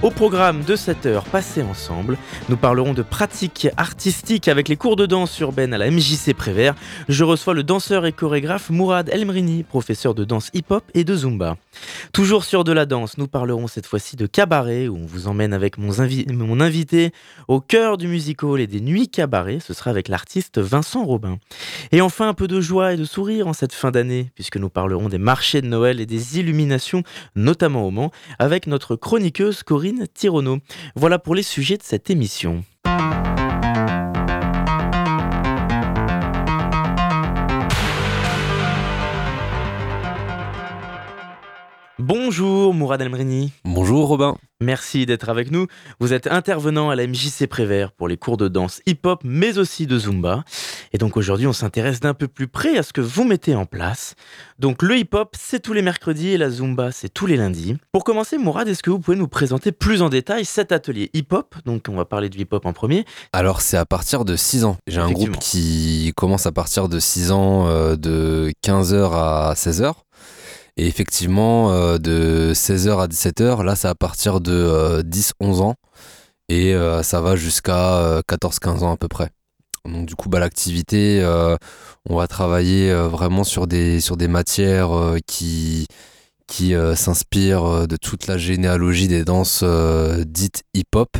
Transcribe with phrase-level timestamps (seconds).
[0.00, 4.94] Au programme de cette heure passée ensemble, nous parlerons de pratiques artistiques avec les cours
[4.94, 6.76] de danse urbaine à la MJC Prévert.
[7.08, 11.56] Je reçois le danseur et chorégraphe Mourad Elmrini, professeur de danse hip-hop et de zumba.
[12.12, 15.52] Toujours sur de la danse, nous parlerons cette fois-ci de cabaret où on vous emmène
[15.52, 15.92] avec mon,
[16.32, 17.10] mon invité
[17.48, 19.58] au cœur du musical et des nuits cabaret.
[19.58, 21.38] Ce sera avec l'artiste Vincent Robin.
[21.90, 24.70] Et enfin un peu de joie et de sourire en cette fin d'année puisque nous
[24.70, 27.02] parlerons des marchés de Noël et des illuminations,
[27.34, 29.87] notamment au Mans, avec notre chroniqueuse Corinne
[30.96, 32.64] Voilà pour les sujets de cette émission.
[42.08, 43.52] Bonjour Mourad Elmrini.
[43.66, 44.38] Bonjour Robin.
[44.62, 45.66] Merci d'être avec nous.
[46.00, 49.86] Vous êtes intervenant à la MJC Prévert pour les cours de danse hip-hop mais aussi
[49.86, 50.42] de zumba.
[50.94, 53.66] Et donc aujourd'hui on s'intéresse d'un peu plus près à ce que vous mettez en
[53.66, 54.14] place.
[54.58, 57.76] Donc le hip-hop c'est tous les mercredis et la zumba c'est tous les lundis.
[57.92, 61.56] Pour commencer Mourad, est-ce que vous pouvez nous présenter plus en détail cet atelier hip-hop?
[61.66, 63.04] Donc on va parler du hip-hop en premier.
[63.34, 64.78] Alors c'est à partir de 6 ans.
[64.86, 69.92] J'ai un groupe qui commence à partir de 6 ans euh, de 15h à 16h.
[70.78, 75.74] Et effectivement, euh, de 16h à 17h, là, c'est à partir de 10-11 euh, ans.
[76.48, 79.30] Et euh, ça va jusqu'à 14-15 ans à peu près.
[79.84, 81.20] Donc du coup, bah, l'activité,
[82.08, 84.90] on va travailler vraiment sur des, matières
[85.26, 85.88] qui,
[86.46, 89.64] qui s'inspirent de toute la généalogie des danses
[90.26, 91.16] dites hip-hop.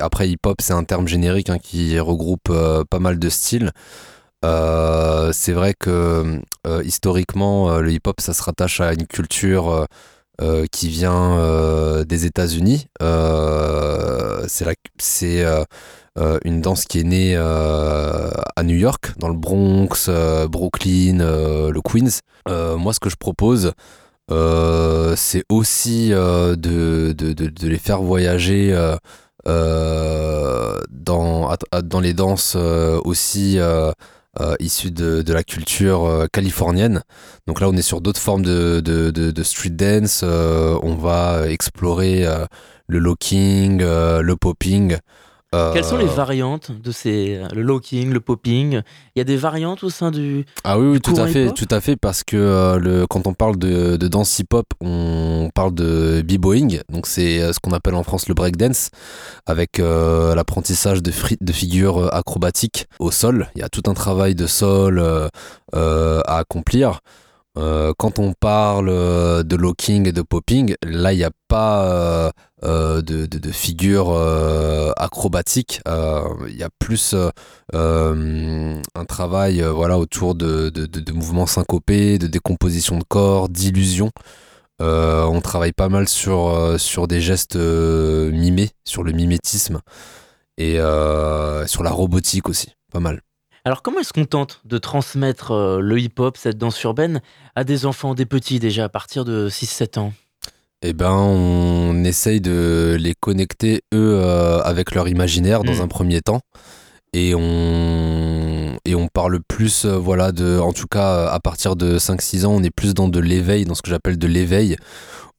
[0.00, 2.52] après, hip-hop, c'est un terme générique hein, qui regroupe
[2.90, 3.72] pas mal de styles.
[4.44, 9.86] Euh, c'est vrai que euh, historiquement, euh, le hip-hop, ça se rattache à une culture
[10.72, 12.88] qui vient des États-Unis.
[14.98, 15.44] c'est
[16.44, 20.10] une danse qui est née à New York, dans le Bronx,
[20.50, 22.22] Brooklyn, le Queens.
[22.76, 23.70] moi, ce que je propose,
[24.28, 27.14] c'est aussi de,
[27.62, 28.76] les faire voyager
[29.46, 30.80] dans
[32.00, 33.60] les danses aussi
[34.40, 37.02] euh, issus de, de, la culture euh, californienne.
[37.46, 40.22] Donc là, on est sur d'autres formes de, de, de street dance.
[40.24, 42.26] Euh, on va explorer
[42.86, 44.96] le locking, le popping.
[45.52, 48.80] Quelles sont les euh, variantes de ces le locking, le popping?
[49.14, 51.68] Il y a des variantes au sein du Ah oui, oui tout à fait, tout
[51.70, 55.74] à fait parce que euh, le quand on parle de, de danse hip-hop, on parle
[55.74, 58.88] de b-boying, donc c'est euh, ce qu'on appelle en France le breakdance
[59.44, 63.48] avec l'apprentissage de, de figures acrobatiques au sol.
[63.54, 65.02] Il y a tout un travail de sol
[65.74, 67.00] à accomplir.
[67.54, 68.86] Quand on parle
[69.44, 72.32] de locking et de popping, là, il n'y a pas
[72.64, 74.12] euh, de, de, figure
[74.96, 75.80] acrobatique.
[75.86, 77.14] Il y a plus
[77.72, 84.10] un travail voilà, autour de, de, mouvements syncopés, de décomposition de corps, d'illusion.
[84.80, 89.80] on travaille pas mal sur, sur des gestes mimés, sur le mimétisme
[90.58, 90.76] et
[91.66, 93.22] sur la robotique aussi, pas mal.
[93.64, 97.22] Alors comment est-ce qu'on tente de transmettre euh, le hip-hop, cette danse urbaine,
[97.54, 100.12] à des enfants, des petits déjà, à partir de 6-7 ans?
[100.82, 105.82] Eh ben, on essaye de les connecter, eux, euh, avec leur imaginaire dans hmm.
[105.82, 106.40] un premier temps.
[107.14, 111.98] Et on, et on parle plus, euh, voilà, de, en tout cas, à partir de
[111.98, 114.76] 5-6 ans, on est plus dans de l'éveil, dans ce que j'appelle de l'éveil,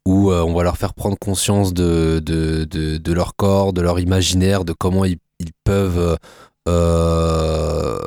[0.06, 4.66] où on va leur faire prendre conscience de, de, de, leur corps, de leur imaginaire,
[4.66, 6.18] de comment ils, ils peuvent
[6.68, 8.00] euh,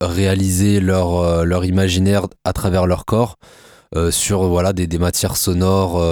[0.00, 3.36] réaliser leur, euh, leur imaginaire à travers leur corps
[3.94, 6.02] euh, sur voilà, des, des matières sonores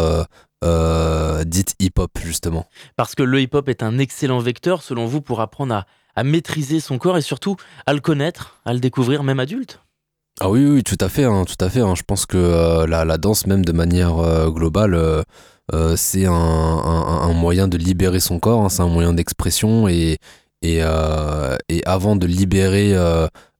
[0.62, 2.66] dites hip-hop, justement.
[2.96, 6.80] Parce que le hip-hop est un excellent vecteur, selon vous, pour apprendre à, à maîtriser
[6.80, 7.56] son corps et surtout
[7.86, 9.80] à le connaître, à le découvrir, même adulte?
[10.40, 11.80] Ah oui, oui, tout à fait, hein, tout à fait.
[11.80, 11.94] Hein.
[11.94, 14.16] Je pense que la, la, danse, même de manière
[14.50, 15.24] globale,
[15.96, 18.68] c'est un, un, un, moyen de libérer son corps, hein.
[18.68, 20.18] c'est un moyen d'expression et,
[20.62, 22.94] et, euh, et avant de libérer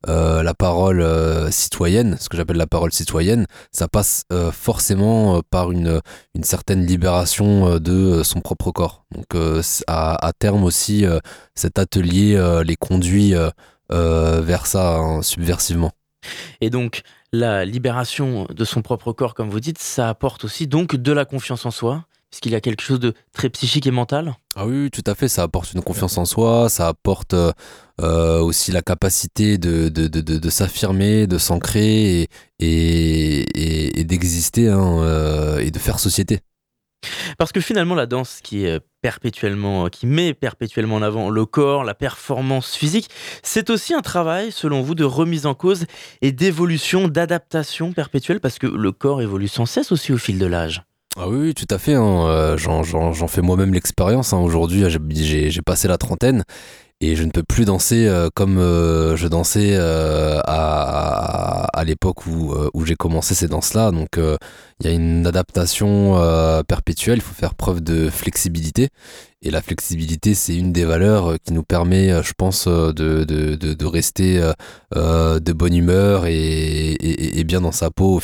[0.08, 1.04] euh, euh, la parole
[1.52, 6.00] citoyenne, ce que j'appelle la parole citoyenne, ça passe forcément par une,
[6.34, 9.04] une certaine libération de son propre corps.
[9.12, 9.26] Donc
[9.86, 11.04] à, à, terme aussi,
[11.54, 13.34] cet atelier les conduit
[13.90, 15.92] vers ça hein, subversivement.
[16.60, 17.02] Et donc
[17.32, 21.24] la libération de son propre corps, comme vous dites, ça apporte aussi donc de la
[21.24, 24.34] confiance en soi, puisqu'il y a quelque chose de très psychique et mental?
[24.56, 27.34] Ah oui, tout à fait, ça apporte une confiance en soi, ça apporte
[27.98, 32.28] aussi la capacité de, de, de, de s'affirmer, de s'ancrer et,
[32.60, 36.40] et, et d'exister hein, et de faire société.
[37.38, 41.82] Parce que finalement, la danse qui est perpétuellement, qui met perpétuellement en avant le corps,
[41.82, 43.08] la performance physique,
[43.42, 45.86] c'est aussi un travail, selon vous, de remise en cause
[46.20, 50.46] et d'évolution, d'adaptation perpétuelle, parce que le corps évolue sans cesse aussi au fil de
[50.46, 50.82] l'âge.
[51.16, 51.94] Ah oui, tout à fait.
[51.94, 52.26] Hein.
[52.28, 54.32] Euh, j'en fais moi-même l'expérience.
[54.32, 54.38] Hein.
[54.38, 56.44] Aujourd'hui, j'ai passé la trentaine
[57.00, 62.54] et je ne peux plus danser euh, comme euh, je dansais à, l'époque où,
[62.84, 63.90] j'ai commencé ces danses-là.
[63.90, 66.14] Donc il y a une adaptation
[66.68, 68.88] perpétuelle, il faut faire preuve de flexibilité.
[69.42, 74.40] Et la flexibilité, c'est une des valeurs qui nous permet, je pense, de, rester
[74.94, 78.20] de bonne humeur et, bien dans sa peau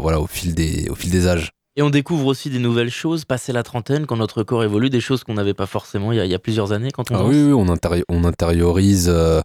[0.00, 1.52] voilà, au fil des âges.
[1.78, 4.98] Et on découvre aussi des nouvelles choses, passer la trentaine, quand notre corps évolue, des
[4.98, 7.66] choses qu'on n'avait pas forcément il y, a, plusieurs années quand on ah Oui, on,
[8.08, 9.40] on intériorise euh,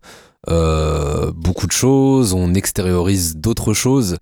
[0.50, 4.18] euh, beaucoup de choses, on extériorise d'autres choses.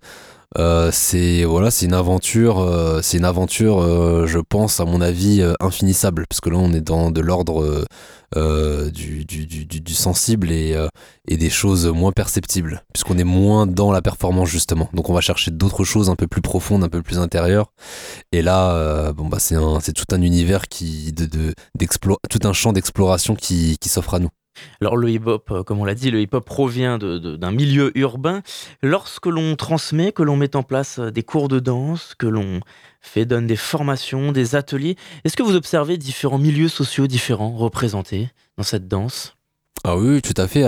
[0.58, 5.00] Euh, c'est voilà, c'est une aventure, euh, c'est une aventure, euh, je pense à mon
[5.00, 7.84] avis infinissable, parce que là on est dans de l'ordre
[8.92, 10.76] du, sensible et,
[11.28, 14.88] des choses moins perceptibles, puisqu'on est moins dans la performance justement.
[14.92, 17.72] Donc on va chercher d'autres choses un peu plus profondes, un peu plus intérieures.
[18.32, 24.14] Et là, bon bah c'est tout un univers qui tout un champ d'exploration qui s'offre
[24.14, 24.30] à nous.
[24.80, 28.42] Alors le hip-hop, euh, comme on l'a dit, le hip-hop provient d'un milieu urbain.
[28.82, 32.60] Lorsque l'on transmet, que l'on met en place euh, des cours de danse, que l'on
[33.00, 38.30] fait donne des formations, des ateliers, est-ce que vous observez différents milieux sociaux différents représentés
[38.56, 39.36] dans cette danse?
[39.84, 40.64] Ah oui, tout à fait.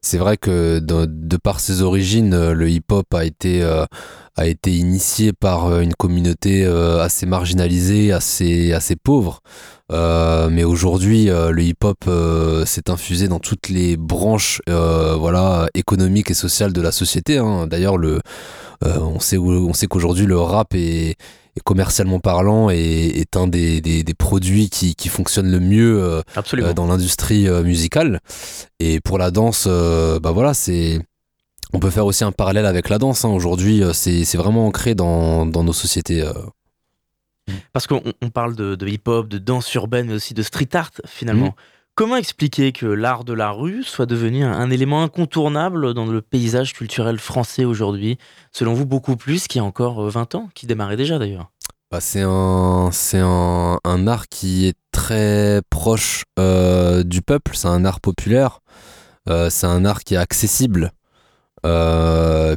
[0.00, 3.62] C'est vrai que de, par ses origines, euh, le hip-hop a été
[4.40, 9.42] été initié par une communauté assez marginalisée, assez pauvre.
[9.90, 16.30] Euh, mais aujourd'hui, euh, le hip-hop euh, s'est infusé dans toutes les branches, voilà, économiques
[16.30, 17.38] et sociales de la société.
[17.38, 17.66] Hein.
[17.66, 17.96] D'ailleurs,
[18.82, 21.16] on sait qu'aujourd'hui le rap est,
[21.64, 26.22] commercialement parlant est, est un des, des, des, produits qui, qui fonctionne le mieux
[26.74, 28.20] dans l'industrie musicale.
[28.80, 31.00] Et pour la danse, bah voilà, c'est
[31.72, 33.24] on peut faire aussi un parallèle avec la danse.
[33.24, 33.28] Hein.
[33.28, 36.24] Aujourd'hui, c'est vraiment ancré dans, dans nos sociétés.
[37.72, 41.46] Parce qu'on parle de, hip-hop, de danse urbaine, mais aussi de street art finalement.
[41.46, 41.52] Mhm.
[41.98, 46.72] Comment expliquer que l'art de la rue soit devenu un, élément incontournable dans le paysage
[46.72, 48.18] culturel français aujourd'hui
[48.52, 51.50] Selon vous, beaucoup plus qu'il y a encore 20 euh, ans, qui démarrait déjà d'ailleurs?
[51.90, 57.84] Bah, C'est un, un, un, art qui est très proche euh, du peuple, c'est un
[57.84, 58.60] art populaire,
[59.28, 60.92] euh, c'est un art qui est accessible.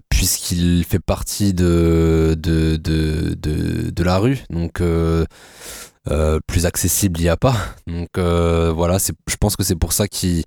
[0.09, 3.35] Puisqu'il fait partie de, de, de,
[3.89, 4.43] de, la rue.
[4.51, 4.83] Donc,
[6.09, 7.55] euh, euh, plus accessible, il n'y a pas.
[7.87, 10.45] Donc, voilà, je pense que c'est pour ça qu'il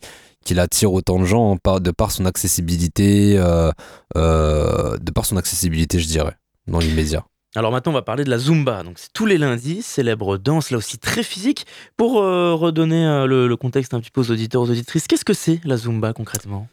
[0.59, 6.37] attire autant de gens de par son accessibilité, de par son accessibilité, je dirais,
[6.67, 7.25] dans l'immédiat.
[7.57, 8.83] Alors maintenant, on va parler de la Zumba.
[8.83, 11.67] Donc c'est tous les lundis, célèbre danse, là aussi très physique.
[11.97, 15.61] Pour redonner le, le, contexte un petit peu aux auditeurs, aux auditrices, qu'est-ce que c'est
[15.65, 16.67] la Zumba concrètement?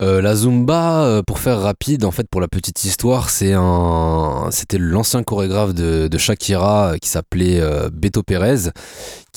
[0.00, 4.48] Euh, la Zumba, euh, pour faire rapide, en fait, pour la petite histoire, c'est un,
[4.52, 7.60] c'était l'ancien chorégraphe de, Shakira euh, qui s'appelait
[7.92, 8.70] Beto Pérez,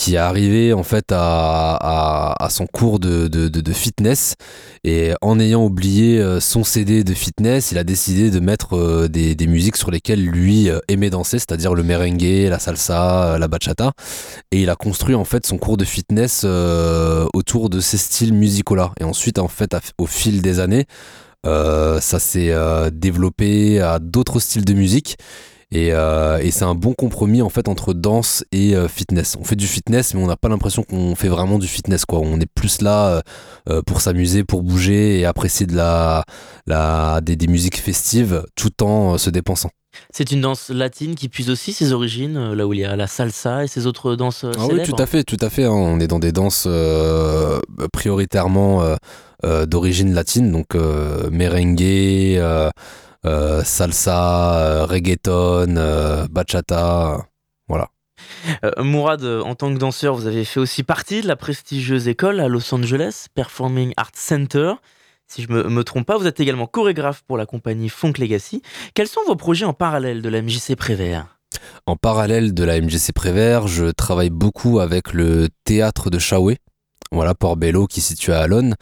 [0.02, 4.34] qui est arrivé en fait à, son cours de, fitness
[4.84, 9.48] et en ayant oublié son CD de fitness, il a décidé de mettre des, des
[9.48, 13.92] musiques sur lesquelles lui aimait danser, c'est-à-dire le merengue, la salsa, la bachata,
[14.52, 16.46] et il a construit en fait son cours de fitness
[17.34, 18.94] autour de ces styles musicaux-là.
[19.00, 20.88] Et ensuite, en fait, au fil des années.
[21.46, 25.18] Euh, ça s'est euh, développé à d'autres styles de musique.
[25.74, 29.38] Euh, et, c'est un bon compromis en fait entre danse et fitness.
[29.40, 32.06] On fait du fitness, mais on n'a pas l'impression qu'on fait vraiment du fitness.
[32.06, 32.20] Quoi.
[32.20, 33.22] On est plus là
[33.86, 36.24] pour s'amuser, pour bouger et apprécier de la,
[36.68, 39.70] la, des, des musiques festives tout en se dépensant.
[40.14, 43.08] C'est une danse latine qui puise aussi ses origines, là où il y a la
[43.08, 45.66] salsa et ses autres danses ah Oui, tout à fait, tout à fait.
[45.66, 45.72] Hein.
[45.72, 46.68] On est dans des danses
[47.92, 48.98] prioritairement
[49.44, 52.70] euh, d'origine latine, donc euh, merengue, euh,
[53.24, 57.26] salsa, reggaeton, bachata,
[57.68, 57.90] voilà.
[58.78, 62.48] Mourad, en tant que danseur, vous avez fait aussi partie de la prestigieuse école à
[62.48, 64.74] Los Angeles, Performing Arts Center.
[65.28, 68.62] Si je me, me trompe pas, vous êtes également chorégraphe pour la compagnie Funk Legacy.
[68.94, 71.38] Quels sont vos projets en parallèle de la MJC Prévert?
[71.86, 76.58] En parallèle de la MJC Prévert, je travaille beaucoup avec le théâtre de Chaoué,
[77.12, 78.76] voilà, Port-Bello qui est situé à Alonne.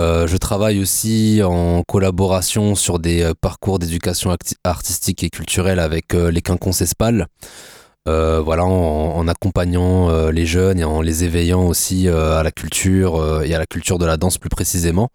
[0.00, 6.14] Euh, je travaille aussi en collaboration sur des euh, parcours d'éducation artistique et culturelle avec
[6.14, 7.26] euh, les Quinconces Espal.
[8.06, 13.58] voilà, en, accompagnant les jeunes et en les éveillant aussi à la culture et à
[13.58, 15.08] la culture de la danse plus précisément.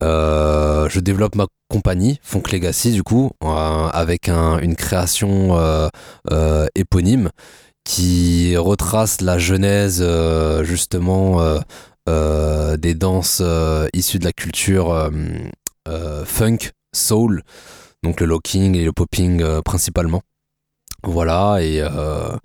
[0.00, 5.58] je développe ma compagnie, Funk Legacy, du coup, avec une création
[6.76, 7.30] éponyme
[7.84, 10.00] qui retrace la genèse
[10.62, 11.40] justement
[12.06, 13.42] des danses
[13.92, 15.10] issues de la culture
[16.24, 16.58] funk,
[16.94, 17.42] soul,
[18.02, 20.22] donc le locking et le popping principalement.
[21.04, 22.36] Voilà, et, euh,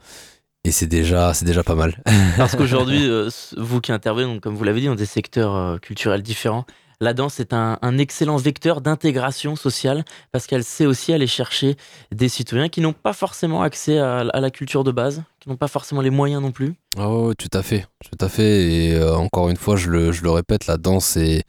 [0.63, 2.01] et c'est déjà, c'est déjà pas mal.
[2.37, 6.23] Parce qu'aujourd'hui, euh, vous qui intervenez, comme vous l'avez dit, dans des secteurs euh, culturels
[6.23, 6.65] différents,
[6.99, 11.75] la danse est un, excellent vecteur d'intégration sociale parce qu'elle sait aussi aller chercher
[12.11, 15.67] des citoyens qui n'ont pas forcément accès à, la culture de base, qui n'ont pas
[15.67, 16.73] forcément les moyens non plus.
[16.99, 18.71] Oh, tout à fait, tout à fait.
[18.71, 21.43] Et encore une fois, je le, répète, la danse est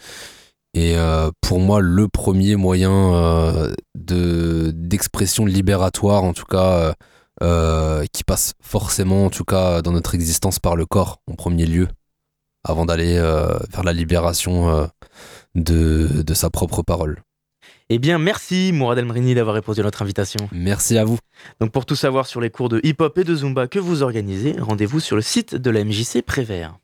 [0.76, 6.94] euh, pour moi, le premier moyen euh, de d'expression libératoire, en tout cas,
[7.42, 11.66] euh, qui passe forcément, en tout cas, dans notre existence par le corps, en premier
[11.66, 11.88] lieu,
[12.64, 14.88] avant d'aller vers la libération
[15.54, 17.22] de, de, sa propre parole.
[17.90, 20.48] Eh bien, merci Mourad Elmrini d'avoir répondu à notre invitation.
[20.52, 21.18] Merci à vous.
[21.60, 24.56] Donc, pour tout savoir sur les cours de hip-hop et de zumba que vous organisez,
[24.58, 26.78] rendez-vous sur le site de la MJC Prévert.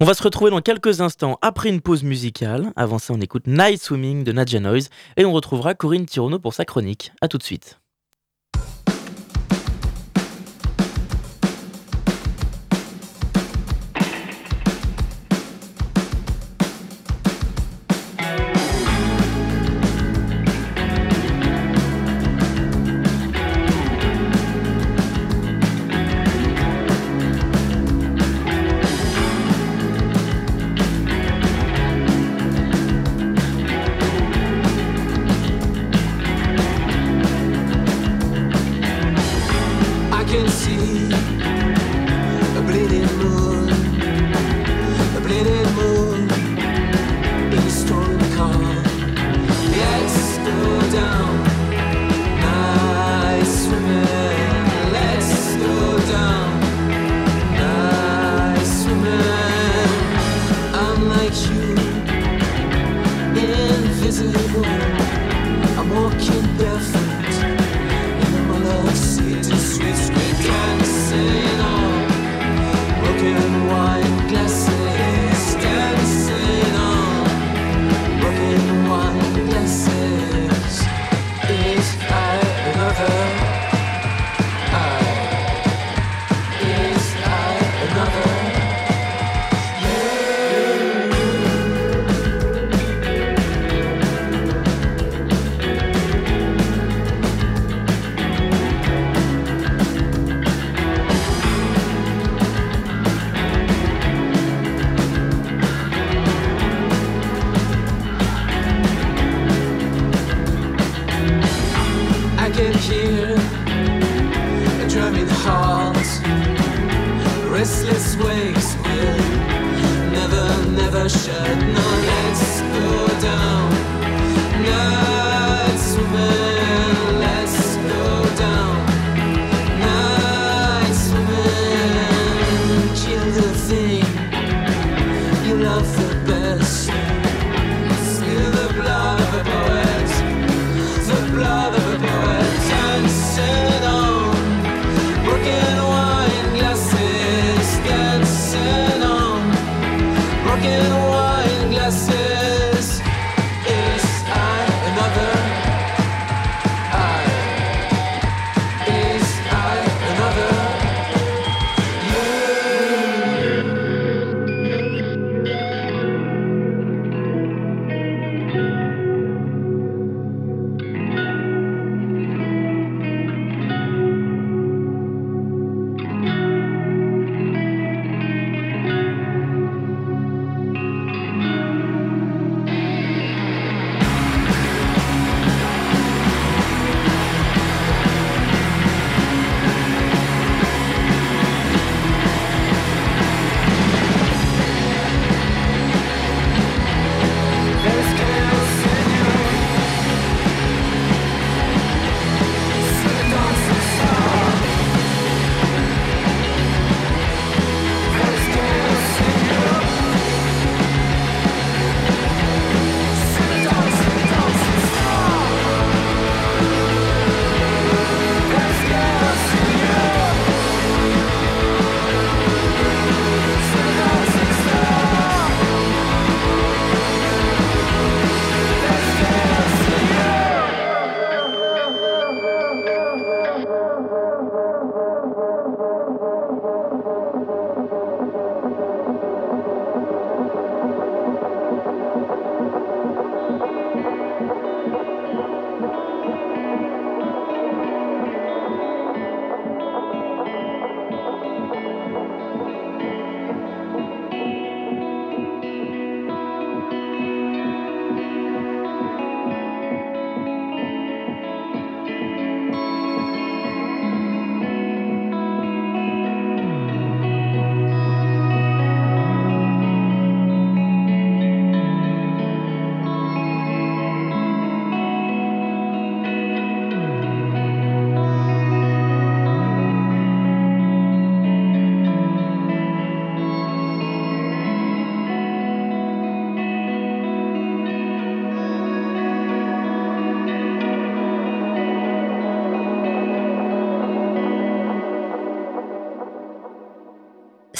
[0.00, 2.72] On va se retrouver dans quelques instants après une pause musicale.
[2.76, 6.54] Avant ça, on écoute Night Swimming de Nadja Noise et on retrouvera Corinne Tirono pour
[6.54, 7.12] sa chronique.
[7.20, 7.78] A tout de suite.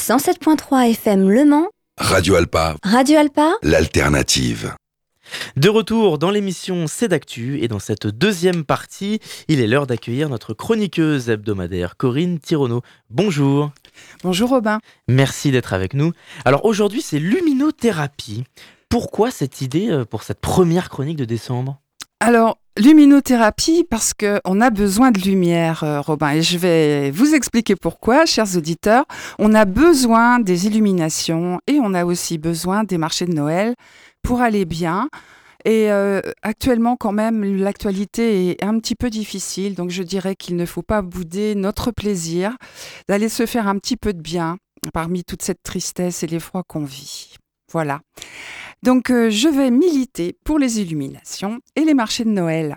[0.06, 1.68] 107.3 FM Le Mans.
[1.96, 2.76] Radio Alpa.
[2.82, 3.54] Radio Alpa.
[3.62, 4.74] L'alternative.
[5.56, 10.28] De retour dans l'émission C'est d'actu et dans cette deuxième partie, il est l'heure d'accueillir
[10.28, 12.82] notre chroniqueuse hebdomadaire Corinne Tirono.
[13.08, 13.72] Bonjour.
[14.22, 14.78] Bonjour Robin.
[15.08, 16.12] Merci d'être avec nous.
[16.44, 18.44] Alors aujourd'hui c'est luminothérapie.
[18.90, 21.80] Pourquoi cette idée euh, pour cette première chronique de décembre?
[22.20, 26.32] Alors Luminothérapie parce qu'on a besoin de lumière, euh, Robin.
[26.32, 29.04] Et je vais vous expliquer pourquoi, chers auditeurs.
[29.38, 33.76] On a besoin des illuminations et on a aussi besoin des marchés de Noël
[34.22, 35.08] pour aller bien.
[35.64, 39.76] Et euh, actuellement, quand même, l'actualité est un petit peu difficile.
[39.76, 42.56] Donc, je dirais qu'il ne faut pas bouder notre plaisir
[43.08, 44.56] d'aller se faire un petit peu de bien
[44.92, 47.36] parmi toute cette tristesse et l'effroi qu'on vit.
[47.70, 48.00] Voilà.
[48.84, 52.76] Donc euh, je vais militer pour les illuminations et les marchés de Noël.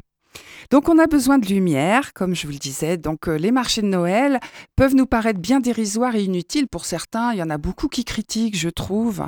[0.71, 2.95] Donc on a besoin de lumière, comme je vous le disais.
[2.95, 4.39] Donc euh, les marchés de Noël
[4.77, 7.33] peuvent nous paraître bien dérisoires et inutiles pour certains.
[7.33, 9.25] Il y en a beaucoup qui critiquent, je trouve.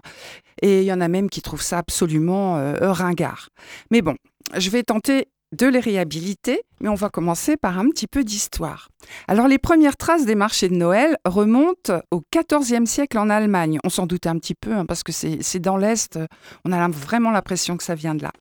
[0.62, 3.49] Et il y en a même qui trouvent ça absolument euh, ringard.
[3.91, 4.15] Mais bon,
[4.56, 8.89] je vais tenter de les réhabiliter, mais on va commencer par un petit peu d'histoire.
[9.27, 13.79] Alors les premières traces des marchés de Noël remontent au XIVe siècle en Allemagne.
[13.83, 16.19] On s'en doute un petit peu, hein, parce que c'est dans l'Est,
[16.65, 18.31] on a vraiment l'impression que ça vient de là.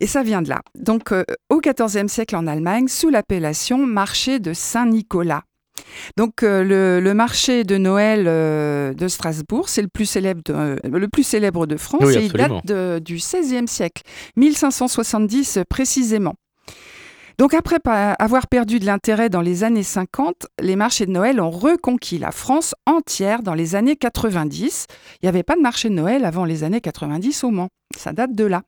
[0.00, 0.62] Et ça vient de là.
[0.74, 5.42] Donc euh, au XIVe siècle en Allemagne, sous l'appellation marché de Saint-Nicolas.
[6.16, 10.76] Donc euh, le, marché de Noël euh, de Strasbourg, c'est le, plus célèbre de, euh,
[10.84, 14.02] le plus célèbre de France et il date du XVIe siècle,
[14.36, 16.34] 1570 précisément.
[17.36, 21.50] Donc après avoir perdu de l'intérêt dans les années 50, les marchés de Noël ont
[21.50, 24.86] reconquis la France entière dans les années 90.
[25.20, 27.70] Il n'y avait pas de marché de Noël avant les années 90 au Mans.
[27.96, 28.62] Ça date de là.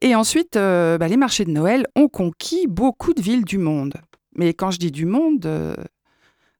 [0.00, 3.94] Et ensuite, bah, les marchés de Noël ont conquis beaucoup de villes du monde.
[4.34, 5.46] Mais quand je dis du monde,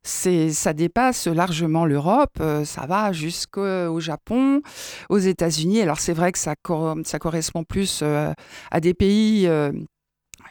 [0.02, 4.62] ça dépasse largement l'Europe, euh, ça va jusqu'au Japon,
[5.08, 5.82] aux États-Unis.
[5.82, 8.32] Alors c'est vrai que ça, correspond plus euh,
[8.70, 9.72] à des pays, euh,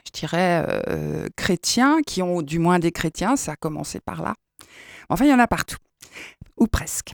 [0.06, 0.66] je dirais,
[1.36, 4.36] chrétiens, qui ont du moins des chrétiens, ça a commencé par là.
[5.10, 5.78] Enfin, il y en a partout,
[6.58, 7.14] ou presque.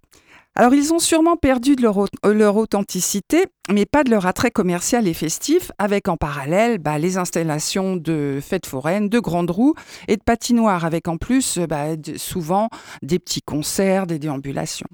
[0.58, 5.14] Alors ils ont sûrement perdu de leur, authenticité, mais pas de leur attrait commercial et
[5.14, 9.74] festif, avec en parallèle bah, les installations de fêtes foraines, de grandes roues
[10.08, 12.70] et de patinoires, avec en plus bah, souvent
[13.02, 14.88] des petits concerts, des déambulations.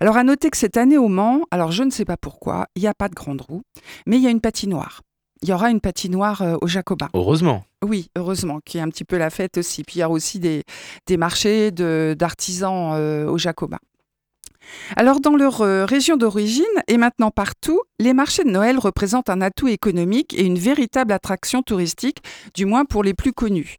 [0.00, 2.80] Alors à noter que cette année au Mans, alors je ne sais pas pourquoi, il
[2.80, 3.62] n'y a pas de grande roue,
[4.06, 5.02] mais il y a une patinoire.
[5.42, 7.10] Il y aura une patinoire euh, au Jacobin.
[7.12, 7.64] Heureusement.
[7.84, 9.84] Oui, heureusement, qui est un petit peu la fête aussi.
[9.84, 10.64] Puis il y a aussi des,
[11.18, 13.78] marchés d'artisans euh, au Jacobin.
[14.96, 19.40] Alors dans leur euh, région d'origine et maintenant partout, les marchés de Noël représentent un
[19.40, 22.18] atout économique et une véritable attraction touristique,
[22.54, 23.78] du moins pour les plus connus.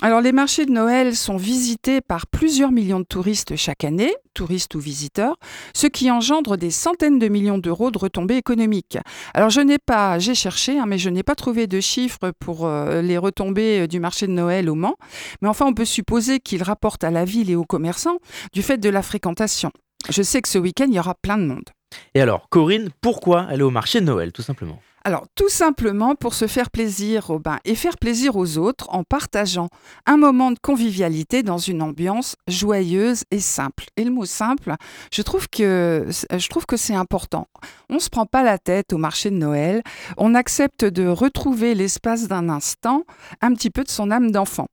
[0.00, 4.76] Alors les marchés de Noël sont visités par plusieurs millions de touristes chaque année, touristes
[4.76, 5.34] ou visiteurs,
[5.74, 8.96] ce qui engendre des centaines de millions d'euros de retombées économiques.
[9.34, 12.68] Alors je n'ai pas, j'ai cherché, hein, mais je n'ai pas trouvé de chiffres pour
[12.68, 14.94] euh, les retombées euh, du marché de Noël au Mans,
[15.42, 18.18] mais enfin on peut supposer qu'il rapporte à la ville et aux commerçants
[18.52, 19.72] du fait de la fréquentation.
[20.08, 21.68] Je sais que ce week-end, il y aura plein de monde.
[22.14, 24.80] Et alors, Corinne, pourquoi aller au marché de Noël, tout simplement?
[25.04, 29.68] Alors, tout simplement pour se faire plaisir, Robin, et faire plaisir aux autres en partageant
[30.06, 33.84] un moment de convivialité dans une ambiance joyeuse et simple.
[33.96, 34.74] Et le mot simple,
[35.12, 37.46] je trouve que, je trouve que c'est important.
[37.88, 39.82] On ne se prend pas la tête au marché de Noël,
[40.18, 43.04] on accepte de retrouver l'espace d'un instant
[43.40, 44.66] un petit peu de son âme d'enfant.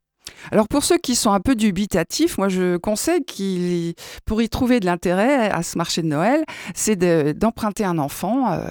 [0.52, 3.94] Alors pour ceux qui sont un peu dubitatifs, moi je conseille qu'il,
[4.26, 6.98] pour y trouver de l'intérêt à ce marché de Noël, c'est
[7.38, 8.52] d'emprunter un enfant.
[8.52, 8.68] Euh,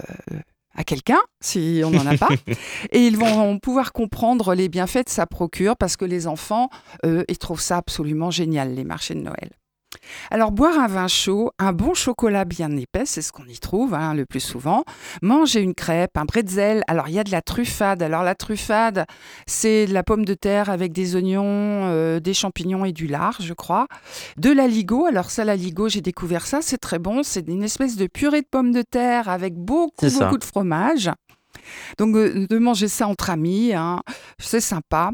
[0.76, 2.30] à quelqu'un, si on n'en a pas,
[2.90, 6.68] et ils vont pouvoir comprendre les bienfaits de sa procure parce que les enfants,
[7.06, 9.50] eux, ils trouvent ça absolument génial, les marchés de Noël.
[10.30, 13.94] Alors boire un vin chaud, un bon chocolat bien épais, c'est ce qu'on y trouve
[13.94, 14.84] hein, le plus souvent.
[15.22, 16.82] Manger une crêpe, un bretzel.
[16.88, 18.02] Alors il y a de la truffade.
[18.02, 19.06] Alors la truffade,
[19.46, 23.36] c'est de la pomme de terre avec des oignons, euh, des champignons et du lard,
[23.40, 23.86] je crois.
[24.36, 25.06] De l'aligot.
[25.06, 27.22] Alors ça, l'aligot, j'ai découvert ça, c'est très bon.
[27.22, 31.10] C'est une espèce de purée de pommes de terre avec beaucoup, beaucoup de fromage.
[31.98, 34.00] Donc de manger ça entre amis, hein,
[34.38, 35.12] c'est sympa.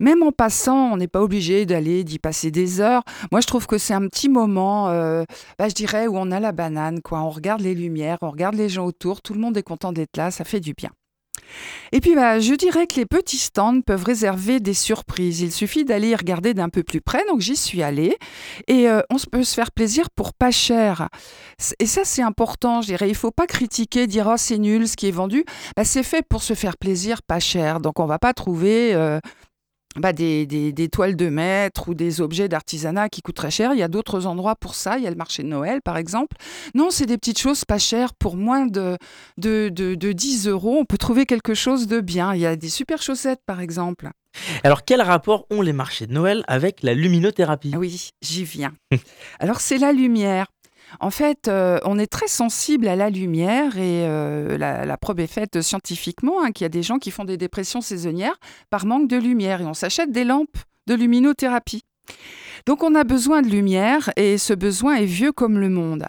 [0.00, 3.02] Même en passant, on n'est pas obligé d'aller d'y passer des heures.
[3.32, 5.24] Moi, je trouve que c'est un petit moment, euh,
[5.58, 7.00] bah, je dirais, où on a la banane.
[7.10, 10.16] On regarde les lumières, on regarde les gens autour, tout le monde est content d'être
[10.16, 10.90] là, ça fait du bien.
[11.92, 15.40] Et puis, bah, je dirais que les petits stands peuvent réserver des surprises.
[15.40, 17.24] Il suffit d'aller regarder d'un peu plus près.
[17.28, 18.16] Donc, j'y suis allée.
[18.66, 21.08] Et euh, on peut se faire plaisir pour pas cher.
[21.78, 23.08] Et ça, c'est important, je dirais.
[23.08, 25.44] Il faut pas critiquer, dire oh, c'est nul ce qui est vendu.
[25.76, 27.80] Bah, c'est fait pour se faire plaisir, pas cher.
[27.80, 28.94] Donc, on va pas trouver.
[28.94, 29.20] Euh,
[29.98, 33.72] bah, des, des, des toiles de maître ou des objets d'artisanat qui coûtent très cher.
[33.72, 34.98] Il y a d'autres endroits pour ça.
[34.98, 36.36] Il y a le marché de Noël, par exemple.
[36.74, 38.14] Non, c'est des petites choses pas chères.
[38.14, 38.96] Pour moins de,
[39.38, 42.34] de, de, de 10 euros, on peut trouver quelque chose de bien.
[42.34, 44.10] Il y a des super chaussettes, par exemple.
[44.64, 47.74] Alors, quel rapport ont les marchés de Noël avec la luminothérapie?
[47.76, 48.74] Oui, j'y viens.
[49.40, 50.46] Alors, c'est la lumière.
[51.00, 55.20] En fait, euh, on est très sensible à la lumière et euh, la, la preuve
[55.20, 58.36] est faite scientifiquement hein, qu'il y a des gens qui font des dépressions saisonnières
[58.70, 60.56] par manque de lumière et on s'achète des lampes
[60.86, 61.82] de luminothérapie.
[62.66, 66.06] Donc on a besoin de lumière et ce besoin est vieux comme le monde.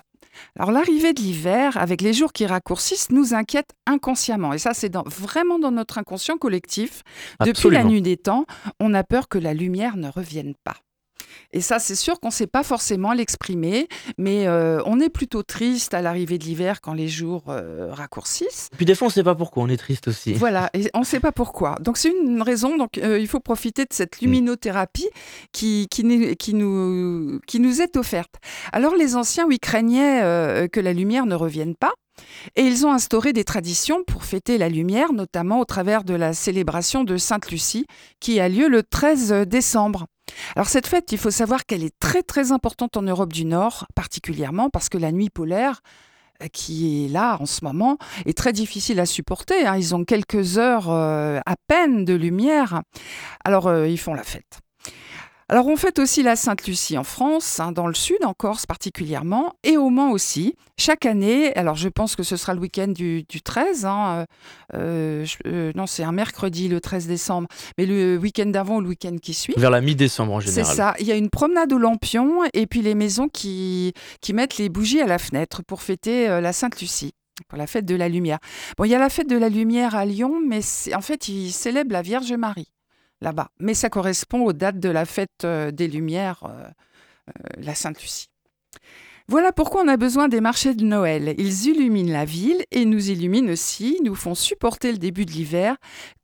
[0.56, 4.54] Alors l'arrivée de l'hiver, avec les jours qui raccourcissent, nous inquiète inconsciemment.
[4.54, 7.02] Et ça, c'est dans- vraiment dans notre inconscient collectif.
[7.48, 8.46] Depuis la nuit des temps,
[8.80, 10.76] on a peur que la lumière ne revienne pas.
[11.54, 15.44] Et ça, c'est sûr qu'on ne sait pas forcément l'exprimer, mais euh, on est plutôt
[15.44, 18.70] triste à l'arrivée de l'hiver quand les jours euh, raccourcissent.
[18.78, 20.34] Puis des fois, on sait pas pourquoi, on est triste aussi.
[20.34, 21.76] Voilà, et on ne sait pas pourquoi.
[21.82, 25.10] Donc c'est une raison, donc euh, il faut profiter de cette luminothérapie
[25.52, 28.36] qui, qui, nous- qui nous, qui nous est offerte.
[28.72, 31.92] Alors les anciens, oui, craignaient que la lumière ne revienne pas.
[32.56, 36.34] Et ils ont instauré des traditions pour fêter la lumière, notamment au travers de la
[36.34, 37.86] célébration de Sainte-Lucie,
[38.20, 40.08] qui a lieu le 13 décembre.
[40.56, 43.86] Alors cette fête, il faut savoir qu'elle est très très importante en Europe du Nord,
[43.96, 45.82] particulièrement parce que la nuit polaire,
[46.44, 49.66] euh, qui est là en ce moment, est très difficile à supporter.
[49.66, 49.78] hein.
[49.78, 52.82] Ils ont quelques heures euh, à peine de lumière.
[53.44, 54.60] Alors euh, ils font la fête.
[55.50, 59.54] Alors on fête aussi la Sainte-Lucie en France, hein, dans le sud, en Corse particulièrement,
[59.64, 60.56] et au Mans aussi.
[60.78, 64.26] Chaque année, alors je pense que ce sera le week-end du, du 13, hein,
[64.74, 68.76] euh, euh, je- euh, non c'est un mercredi le 13 décembre, mais le week-end d'avant
[68.78, 69.54] ou le week-end qui suit.
[69.56, 70.76] Vers la mi-décembre en C'est général.
[70.76, 70.96] ça.
[71.00, 74.68] Il y a une promenade aux lampions et puis les maisons qui, qui mettent les
[74.68, 77.14] bougies à la fenêtre pour fêter euh, la Sainte-Lucie,
[77.48, 78.40] pour la fête de la lumière.
[78.78, 81.30] Bon, il y a la fête de la lumière à Lyon, mais c'est- en fait,
[81.30, 82.68] ils célèbrent la Vierge Marie
[83.22, 83.50] là-bas.
[83.60, 86.68] Mais ça correspond aux dates de la fête euh, des Lumières, euh,
[87.30, 88.30] euh, la Sainte-Lucie.
[89.30, 91.36] Voilà pourquoi on a besoin des marchés de Noël.
[91.38, 95.76] Ils illuminent la ville et nous illuminent aussi, nous font supporter le début de l'hiver,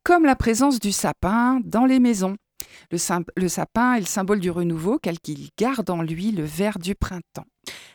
[0.04, 2.36] comme la présence du sapin dans les maisons.
[2.90, 6.94] Le, sapin est le symbole du renouveau, car qu'il garde en lui le vert du
[6.94, 7.46] printemps.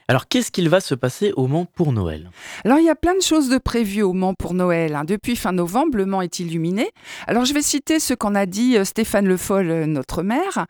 [0.08, 2.32] Alors, qu'est-ce qu'il va se passer au Mans pour Noël?
[2.66, 4.96] Alors, il y a plein de choses de prévues au Mans pour Noël.
[4.96, 5.04] hein.
[5.04, 6.90] Depuis fin novembre, le Mans est illuminé.
[7.28, 10.66] Alors, je vais citer ce qu'en a dit euh, Stéphane Le Foll, euh, notre maire.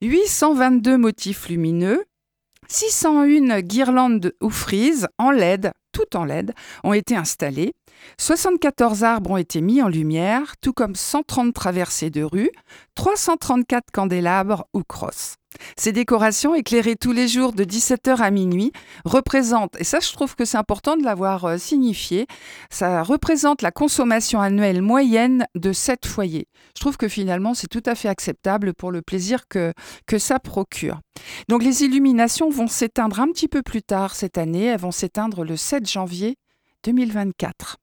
[0.00, 2.04] 822 motifs lumineux,
[2.68, 7.74] 601 guirlandes ou frises en LED, toutes en LED, ont été installées.
[8.18, 12.50] 74 arbres ont été mis en lumière, tout comme 130 traversées de rue,
[12.94, 15.36] 334 candélabres ou crosses.
[15.76, 18.72] Ces décorations, éclairées tous les jours de 17h à minuit,
[19.04, 22.26] représentent, et ça je trouve que c'est important de l'avoir euh, signifié,
[22.70, 26.48] ça représente la consommation annuelle moyenne de 7 foyers.
[26.76, 29.72] Je trouve que finalement c'est tout à fait acceptable pour le plaisir que,
[30.06, 31.00] que ça procure.
[31.48, 35.44] Donc les illuminations vont s'éteindre un petit peu plus tard cette année, elles vont s'éteindre
[35.44, 36.36] le 7 janvier
[36.84, 37.78] 2024.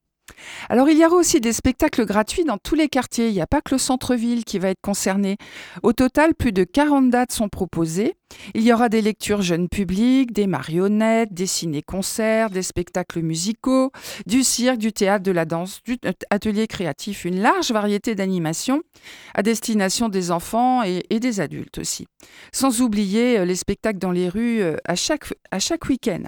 [0.70, 3.48] Alors il y aura aussi des spectacles gratuits dans tous les quartiers, il n'y a
[3.48, 5.38] pas que le centre-ville qui va être concerné.
[5.84, 8.16] Au total, plus de 40 dates sont proposées.
[8.54, 13.92] Il y aura des lectures jeunes publics, des marionnettes, des ciné-concerts, des spectacles musicaux,
[14.26, 15.98] du cirque, du théâtre, de la danse, du
[16.30, 18.82] atelier créatif, une large variété d'animations
[19.36, 22.08] à destination des enfants et, et des adultes aussi.
[22.52, 26.24] Sans oublier euh, les spectacles dans les rues euh, à chaque, à chaque week-end.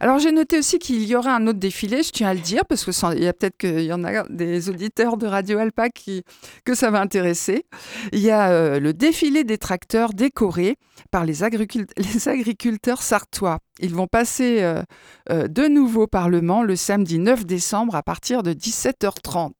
[0.00, 2.64] Alors j'ai noté aussi qu'il y aura un autre défilé, je tiens à le dire,
[2.66, 5.58] parce que ça- il y a peut-être qu'il y en a des auditeurs de Radio
[5.58, 6.22] Alpa qui,
[6.64, 7.64] que ça va intéresser.
[8.12, 10.76] Il y a euh, le défilé des tracteurs décorés
[11.10, 13.58] par les, agricul- les agriculteurs sartois.
[13.80, 14.82] Ils vont passer euh,
[15.30, 19.52] euh, de nouveau au Parlement le samedi 9 décembre à partir de 17h30.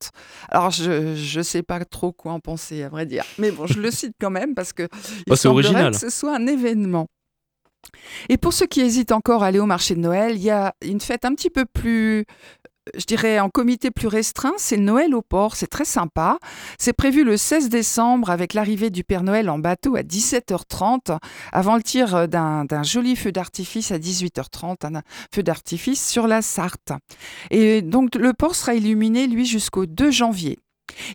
[0.49, 3.25] Alors je ne sais pas trop quoi en penser, à vrai dire.
[3.39, 5.93] Mais bon, je le cite quand même parce que il Bah, semblerait original.
[5.93, 7.07] que ce soit un événement.
[8.29, 10.75] Et pour ceux qui hésitent encore à aller au marché de Noël, il y a
[10.83, 12.25] une fête un petit peu plus,
[12.97, 16.39] je dirais, en comité plus restreint, c'est Noël au port, c'est très sympa.
[16.79, 21.19] C'est prévu le 16 décembre avec l'arrivée du Père Noël en bateau à 17h30,
[21.53, 25.03] avant le tir d'un d'un joli feu d'artifice à 18h30, un
[25.35, 26.93] feu d'artifice sur la Sarthe.
[27.51, 30.59] Et donc le port sera illuminé, lui, jusqu'au 2 janvier.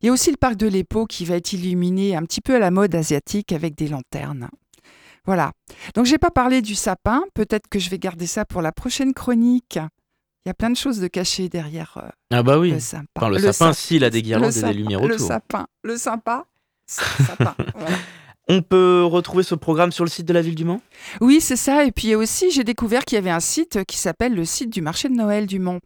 [0.02, 2.56] Il y a aussi le parc de l'Épau qui va être illuminé un petit peu
[2.56, 4.50] à la mode asiatique avec des lanternes.
[5.26, 5.52] Voilà.
[5.96, 9.14] Donc j'ai pas parlé du sapin, peut-être que je vais garder ça pour la prochaine
[9.14, 9.78] chronique.
[10.46, 12.72] Il y a plein de choses de cachées derrière euh, Ah bah oui.
[12.72, 13.06] le sapin.
[13.16, 15.28] Enfin, le, sapin, sap- s'il a des guirlandes et sapin, des lumières Le autour.
[15.28, 16.46] sapin, le sympa,
[16.88, 17.56] c'est le sapin.
[17.76, 17.96] voilà.
[18.50, 20.82] On peut retrouver ce programme sur le site de la ville du Mans?
[21.22, 21.86] Oui, c'est ça.
[21.86, 24.82] Et puis aussi, j'ai découvert qu'il y avait un site qui s'appelle le site du
[24.82, 25.80] marché de Noël du Mont.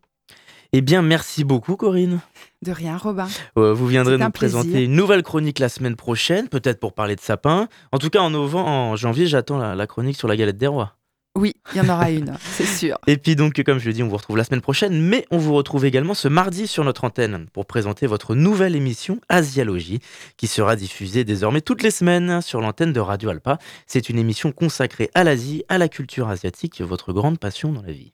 [0.77, 2.19] Eh bien, merci beaucoup, Corinne.
[2.61, 3.29] De rien, Robin.
[3.57, 4.89] Euh, vous viendrez un nous présenter plaisir.
[4.89, 7.69] une nouvelle chronique la semaine prochaine, peut-être pour parler de sapin.
[7.93, 10.67] En tout cas, en, novembre, en janvier, j'attends la, la chronique sur la galette des
[10.67, 10.97] rois.
[11.33, 12.97] Oui, il y en aura une, c'est sûr.
[13.07, 15.37] Et puis donc, comme je le dis, on vous retrouve la semaine prochaine, mais on
[15.37, 20.01] vous retrouve également ce mardi sur notre antenne pour présenter votre nouvelle émission Asialogie,
[20.35, 23.59] qui sera diffusée désormais toutes les semaines sur l'antenne de Radio Alpa.
[23.87, 27.93] C'est une émission consacrée à l'Asie, à la culture asiatique, votre grande passion dans la
[27.93, 28.11] vie.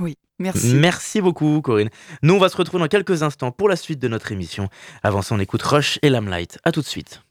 [0.00, 1.20] Oui, merci.
[1.20, 1.90] Beaucoup, Corinne.
[2.22, 4.68] Nous, on va se retrouver dans quelques instants pour la suite de notre émission.
[5.02, 6.58] Avant ça, on écoute Rush et Lamlight.
[6.64, 7.22] À tout de suite.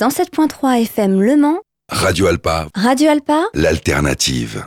[0.00, 1.60] 107.3 FM Le Mans,
[1.90, 4.66] Radio Alpa, Radio Alpa, l'alternative.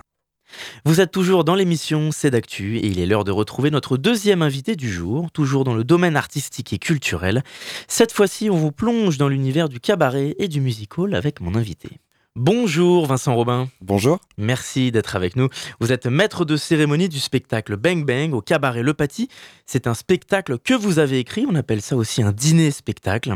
[0.85, 4.43] Vous êtes toujours dans l'émission C'est d'actu et il est l'heure de retrouver notre deuxième
[4.43, 7.41] invité du jour, toujours dans le domaine artistique et culturel.
[7.87, 11.89] Cette fois-ci, on vous plonge dans l'univers du cabaret et du musical avec mon invité.
[12.35, 13.69] Bonjour Vincent Robin.
[13.79, 14.19] Bonjour.
[14.39, 15.49] Merci d'être avec nous.
[15.79, 19.29] Vous êtes maître de cérémonie du spectacle Bang Bang au cabaret Le Paty.
[19.67, 23.35] C'est un spectacle que vous avez écrit, on appelle ça aussi un dîner-spectacle.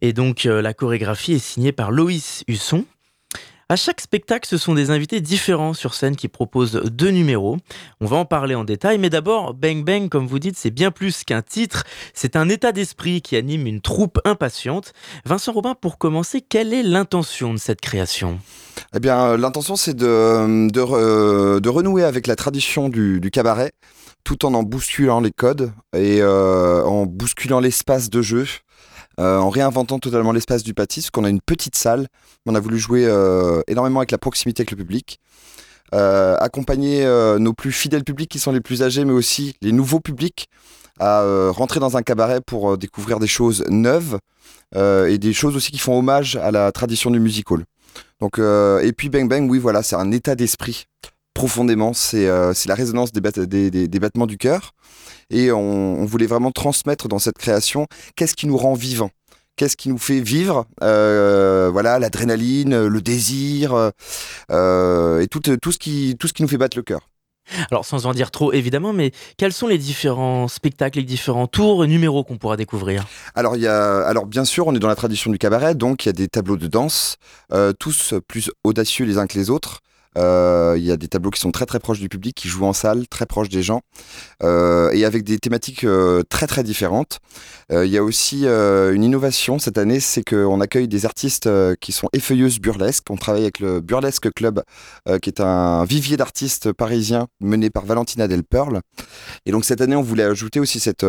[0.00, 2.84] Et donc euh, la chorégraphie est signée par Loïs Husson.
[3.70, 7.56] À chaque spectacle, ce sont des invités différents sur scène qui proposent deux numéros.
[8.00, 10.90] On va en parler en détail, mais d'abord, Bang Bang, comme vous dites, c'est bien
[10.90, 14.92] plus qu'un titre, c'est un état d'esprit qui anime une troupe impatiente.
[15.24, 18.40] Vincent Robin, pour commencer, quelle est l'intention de cette création?
[18.92, 23.70] Eh bien, euh, l'intention, c'est de, de, re- de renouer avec la tradition du, cabaret,
[24.24, 28.48] tout en en bousculant les codes et euh, en bousculant l'espace de jeu,
[29.20, 32.08] euh, en réinventant totalement l'espace du pâtis, parce qu'on a une petite salle.
[32.46, 35.20] On a voulu jouer euh, énormément avec la proximité avec le public.
[35.94, 37.04] Euh, accompagner
[37.38, 40.46] nos plus fidèles publics qui sont les plus âgés, mais aussi les nouveaux publics
[40.98, 44.18] à rentrer dans un cabaret pour découvrir des choses neuves
[44.76, 47.64] et des choses aussi qui font hommage à la tradition du music hall.
[48.20, 50.84] Donc, et puis Bang Bang, oui, voilà, c'est un état d'esprit
[51.34, 51.92] profondément.
[51.92, 54.72] C'est la résonance des, bat- des- des battements du cœur.
[55.30, 59.10] Et on, on voulait vraiment transmettre dans cette création qu'est-ce qui nous rend vivants.
[59.56, 63.92] Qu'est-ce qui nous fait vivre Euh, Voilà, l'adrénaline, le désir,
[64.50, 67.00] euh, et tout, tout, ce qui, tout ce qui nous fait battre le cœur.
[67.70, 71.84] Alors sans en dire trop évidemment, mais quels sont les différents spectacles, les différents tours
[71.84, 73.04] et numéros qu'on pourra découvrir?
[73.34, 76.04] Alors, il y a, alors bien sûr, on est dans la tradition du cabaret, donc
[76.04, 77.16] il y a des tableaux de danse,
[77.52, 79.80] euh, tous plus audacieux les uns que les autres.
[80.18, 82.66] Euh, Il y a des tableaux qui sont très très proches du public, qui jouent
[82.66, 83.80] en salle, très proches des gens,
[84.42, 87.18] euh, et avec des thématiques euh, très très différentes.
[87.72, 91.48] Il y a aussi une innovation cette année, c'est qu'on accueille des artistes
[91.80, 93.04] qui sont effeuilleuses burlesques.
[93.10, 94.64] On travaille avec le Burlesque Club,
[95.22, 98.80] qui est un vivier d'artistes parisiens mené par Valentina Del Pearl.
[99.46, 101.06] Et donc cette année, on voulait ajouter aussi cette,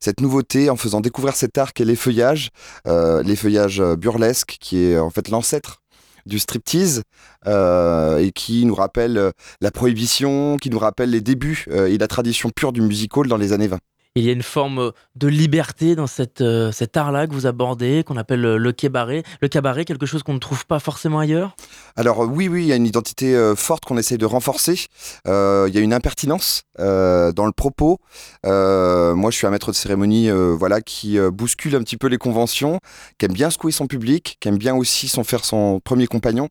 [0.00, 2.50] cette nouveauté en faisant découvrir cet art qu'est l'effeuillage,
[2.86, 5.81] euh, l'effeuillage burlesque, qui est en fait l'ancêtre
[6.26, 7.02] du striptease
[7.46, 9.30] euh, et qui nous rappelle euh,
[9.60, 13.28] la prohibition, qui nous rappelle les débuts euh, et la tradition pure du music hall
[13.28, 13.78] dans les années 20.
[14.14, 16.04] Il y a une forme de liberté dans
[16.40, 19.22] euh, cet art-là que vous abordez, qu'on appelle euh, le cabaret.
[19.40, 21.56] Le cabaret, quelque chose qu'on ne trouve pas forcément ailleurs?
[21.96, 24.86] Alors euh, oui, oui, il y a une identité euh, forte qu'on essaye de renforcer.
[25.26, 28.00] Euh, Il y a une impertinence euh, dans le propos.
[28.44, 31.96] Euh, moi, je suis un maître de cérémonie, euh, voilà, qui euh, bouscule un petit
[31.96, 32.80] peu les conventions,
[33.16, 36.50] qui aime bien secouer son public, qui aime bien aussi son faire son premier compagnon.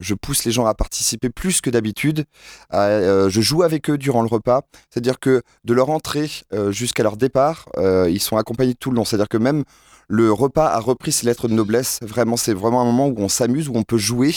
[0.00, 2.24] Je pousse les gens à participer plus que d'habitude.
[2.72, 4.62] Euh, je joue avec eux durant le repas.
[4.90, 8.96] C'est-à-dire que de leur entrée euh, jusqu'à leur départ, euh, ils sont accompagnés tout le
[8.96, 9.04] long.
[9.04, 9.64] C'est-à-dire que même
[10.08, 11.98] le repas a repris ses lettres de noblesse.
[12.02, 14.34] Vraiment, c'est vraiment un moment où on s'amuse, où on peut jouer.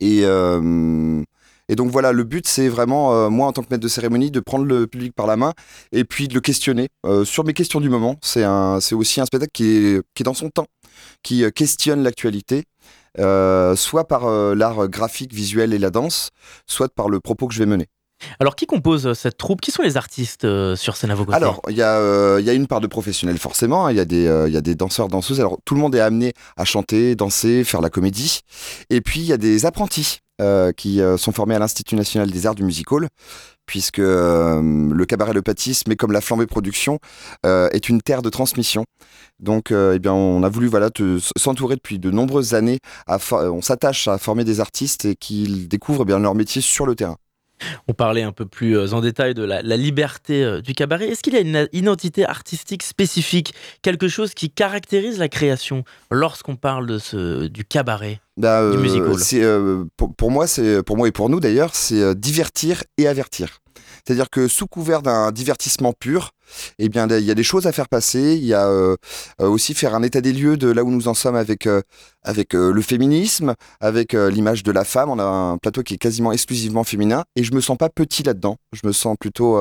[0.00, 0.22] Et,
[1.74, 4.64] donc voilà, le but, c'est vraiment, moi en tant que maître de cérémonie, de prendre
[4.64, 5.52] le public par la main
[5.92, 6.88] et puis de le questionner
[7.24, 8.16] sur mes questions du moment.
[8.22, 8.44] C'est
[8.94, 10.66] aussi un spectacle qui est, dans son temps,
[11.22, 12.64] qui questionne l'actualité,
[13.18, 16.30] soit par euh, l'art graphique, visuel et la danse,
[16.66, 17.86] soit par le propos que je vais mener.
[18.40, 19.60] Alors qui compose euh, cette troupe?
[19.60, 21.36] Qui sont les artistes euh, sur scène à vos côtés?
[21.36, 23.92] Alors, il y, a, euh, il y a une part de professionnels forcément, hein.
[23.92, 25.40] il y, a des, euh, il y a des danseurs, danseuses.
[25.40, 28.40] Alors, tout le monde est amené à chanter, danser, faire la comédie.
[28.90, 32.30] Et puis, il y a des apprentis euh, qui euh, sont formés à l'Institut national
[32.30, 33.08] des arts du music hall,
[33.66, 36.98] puisque euh, le cabaret Le Patis, mais comme la Flambée Production,
[37.44, 38.84] euh, est une terre de transmission.
[39.40, 40.90] Donc, euh, eh bien, on a voulu voilà,
[41.36, 42.78] s'entourer depuis de nombreuses années.
[43.08, 46.94] On s'attache à former des artistes et qu'ils découvrent eh bien, leur métier sur le
[46.94, 47.16] terrain.
[47.88, 51.08] On parlait un peu plus euh, en détail de la, la liberté euh, du cabaret.
[51.08, 56.56] Est-ce qu'il y a une identité artistique spécifique Quelque chose qui caractérise la création lorsqu'on
[56.56, 59.18] parle de ce, du cabaret Bah, Du euh, music hall?
[59.18, 62.82] c'est, euh, pour, pour moi, c'est pour moi et pour nous d'ailleurs, c'est euh, divertir
[62.98, 63.58] et avertir.
[64.06, 66.30] C'est-à-dire que sous couvert d'un divertissement pur,
[66.78, 68.36] eh bien, il y a des choses à faire passer.
[68.36, 68.96] Il y a euh,
[69.40, 71.82] euh, aussi faire un état des lieux de là où nous en sommes avec euh,
[72.22, 75.10] avec euh, le féminisme, avec euh, l'image de la femme.
[75.10, 78.22] On a un plateau qui est quasiment exclusivement féminin et je me sens pas petit
[78.22, 78.56] là-dedans.
[78.72, 79.58] Je me sens plutôt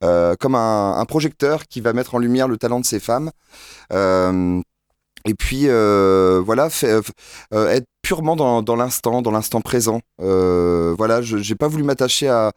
[0.00, 3.30] comme un, un projecteur qui va mettre en lumière le talent de ces femmes.
[5.26, 7.00] Euh, et puis euh, voilà, fait-
[7.52, 10.00] euh, être purement dans, l'instant, dans l'instant présent.
[10.20, 12.52] Euh, voilà, je j'ai pas voulu m'attacher à,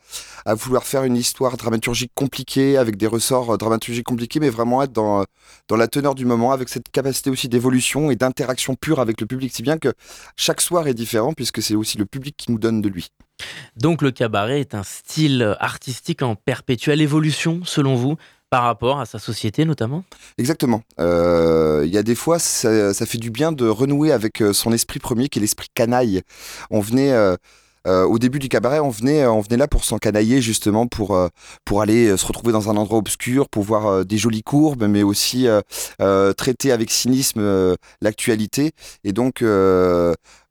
[0.56, 4.98] vouloir faire une histoire dramaturgique compliquée avec des ressorts euh, dramaturgiques compliqués, mais vraiment être
[4.98, 5.24] euh,
[5.68, 9.28] dans la teneur du moment, avec cette capacité aussi d'évolution et d'interaction pure avec le
[9.28, 9.94] public, si bien que
[10.36, 13.10] chaque soir est différent puisque c'est aussi le public qui nous donne de lui.
[13.76, 18.16] Donc le cabaret est un style artistique en perpétuelle évolution, selon vous,
[18.54, 20.04] par rapport à sa société notamment
[20.38, 20.84] Exactement.
[21.00, 24.72] Euh, Il y a des fois, ça, fait du bien de renouer avec euh, son
[24.72, 26.22] esprit premier, qui est l'esprit canaille.
[26.70, 27.36] On venait euh,
[27.86, 31.20] au début du cabaret, on venait, on venait là pour s'encanailler justement pour
[31.66, 35.48] pour aller se retrouver dans un endroit obscur, pour voir des jolies courbes, mais aussi
[36.38, 38.72] traiter avec cynisme l'actualité.
[39.04, 39.44] Et donc,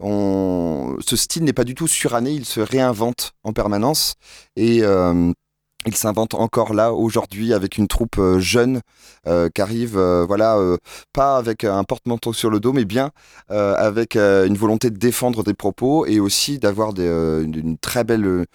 [0.01, 0.97] on...
[1.07, 4.17] ce style n'est pas du tout suranné, il se réinvente en permanence
[4.57, 4.83] et
[5.87, 8.81] il s'invente encore là aujourd'hui avec une troupe euh, jeune
[9.27, 10.77] euh, qui arrive, euh, voilà, euh,
[11.13, 13.11] pas avec un porte-manteau sur le dos, mais bien
[13.49, 18.47] avec une volonté de défendre des propos et aussi d'avoir une, très belle,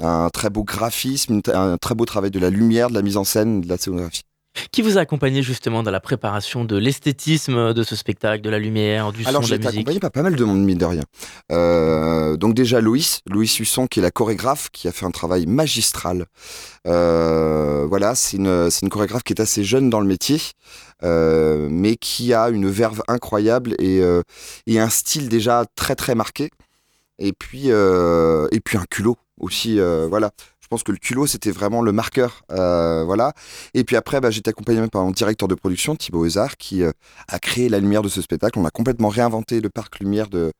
[0.00, 3.24] un très beau graphisme, un très beau travail de la lumière, de la mise en
[3.24, 4.27] scène, de la scénographie.
[4.72, 8.58] Qui vous a accompagné justement dans la préparation de l'esthétisme de ce spectacle, de la
[8.58, 9.80] lumière, du Alors son, de j'ai la été musique?
[9.80, 11.02] accompagné par pas mal de monde, mine de rien.
[11.52, 15.46] Euh, donc déjà Loïs, Loïs Husson qui est la chorégraphe, qui a fait un travail
[15.46, 16.26] magistral.
[16.86, 20.40] Euh, voilà, c'est une, chorégraphe qui est assez jeune dans le métier,
[21.02, 24.00] euh, mais qui a une verve incroyable et,
[24.66, 26.50] et un style déjà très très marqué.
[27.18, 29.78] Et puis, et puis un culot aussi,
[30.08, 30.30] voilà.
[30.68, 33.32] Je pense que le culot, c'était vraiment le marqueur, euh, voilà.
[33.72, 36.92] Et puis après, bah, j'étais accompagné par mon directeur de production, Thibaut Ezard, qui euh,
[37.26, 38.58] a créé la lumière de ce spectacle.
[38.58, 40.52] On a complètement réinventé le parc lumière de,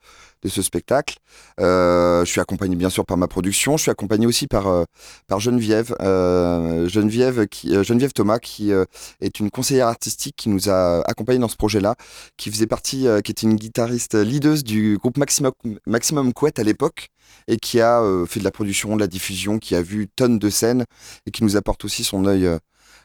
[0.43, 1.19] de ce spectacle.
[1.61, 3.77] Euh, je suis accompagné bien sûr par ma production.
[3.77, 4.85] Je suis accompagné aussi par, euh,
[5.27, 8.73] par Geneviève, euh, Geneviève, Geneviève Thomas, qui
[9.21, 11.97] est une conseillère artistique qui nous a accompagnés dans ce projet-là,
[12.37, 15.53] qui faisait partie, qui était une guitariste leaduse du groupe Maximum,
[15.87, 17.09] Maximum Couette à l'époque
[17.47, 20.51] et qui a fait de la production, de la diffusion, qui a vu tonnes de
[20.51, 20.85] scènes
[21.27, 22.49] et qui nous apporte aussi son œil.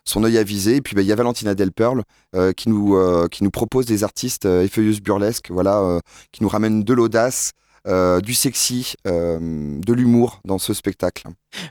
[0.06, 0.78] Son œil avisé.
[0.78, 2.04] Et puis, bah, il y a Valentina Delperle
[2.36, 6.00] euh, qui, nous, euh, qui nous propose des artistes euh, effeuilleuses burlesques, voilà,
[6.32, 7.52] qui nous ramènent de l'audace,
[7.88, 9.40] euh, du sexy, euh,
[9.80, 11.28] de l'humour dans ce spectacle.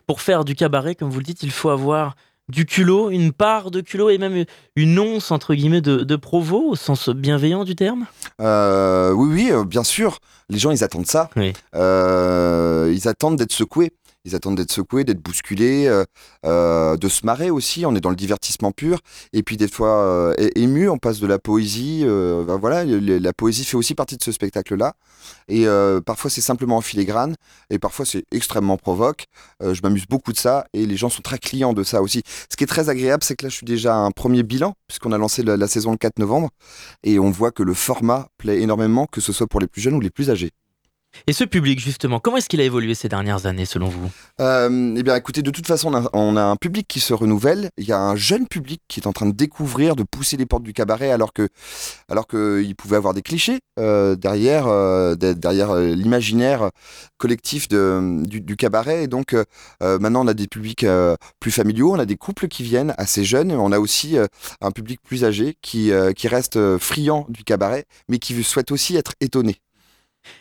[0.07, 2.16] Pour faire du cabaret, comme vous le dites, il faut avoir
[2.49, 4.45] du culot, une part de culot et même
[4.76, 8.07] une once, entre guillemets, de, de provo, au sens bienveillant du terme?
[8.41, 10.18] Euh, oui, oui, bien sûr.
[10.51, 11.30] Les gens, ils attendent ça.
[11.37, 11.55] Oui.
[11.74, 13.93] Ils attendent d'être secoués.
[14.25, 16.05] Ils attendent d'être secoués, d'être bousculés, euh,
[16.47, 17.85] euh, de se marrer aussi.
[17.87, 19.01] On est dans le divertissement pur.
[19.33, 22.03] Et puis des fois euh, ému, on passe de la poésie.
[22.05, 24.95] euh, ben voilà, la poésie fait aussi partie de ce spectacle-là.
[25.49, 25.66] Et
[26.07, 27.35] parfois c'est simplement en filigrane,
[27.70, 29.27] et parfois c'est extrêmement provoque.
[29.61, 32.23] Je m'amuse beaucoup de ça, et les gens sont très clients de ça aussi.
[32.51, 34.75] Ce qui est très agréable, c'est que là je suis déjà à un premier bilan,
[34.89, 36.51] puisqu'on a lancé la, la saison le 4 novembre,
[37.05, 39.95] et on voit que le format plaît énormément, que ce soit pour les plus jeunes
[39.95, 40.51] ou les plus âgés.
[41.27, 44.11] Et ce public, justement, comment est-ce qu'il a évolué ces dernières années, selon vous?
[44.41, 47.71] Euh, eh bien, écoutez, de toute façon, on a, un public qui se renouvelle.
[47.79, 50.47] Il y a un jeune public qui est en train de découvrir, de pousser les
[50.47, 51.49] portes du cabaret, alors que,
[52.09, 56.71] alors que il pouvait avoir des clichés euh, derrière, euh, de- derrière l'imaginaire
[57.19, 59.05] collectif du, du cabaret.
[59.05, 59.37] Et donc,
[59.81, 60.85] maintenant, on a des publics
[61.39, 63.53] plus familiaux, on a des couples qui viennent assez jeunes.
[63.53, 64.17] On a aussi
[64.61, 69.13] un public plus âgé qui, qui reste friand du cabaret, mais qui souhaite aussi être
[69.21, 69.61] étonné.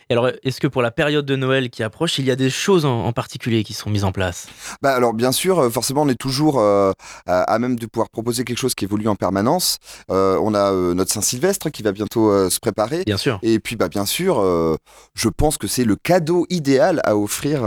[0.08, 2.50] Et alors, est-ce que pour la période de Noël qui approche, il y a des
[2.50, 4.46] choses en, en particulier qui sont mises en place?
[4.82, 6.92] Bah alors bien sûr, euh, forcément on est toujours euh,
[7.26, 9.78] à, à même de pouvoir proposer quelque chose qui évolue en permanence.
[10.10, 13.02] Euh, on a euh, notre Saint-Sylvestre qui va bientôt se préparer.
[13.04, 13.38] Bien sûr.
[13.42, 14.42] Et puis bah bien sûr,
[15.14, 17.64] je pense que c'est le cadeau idéal à offrir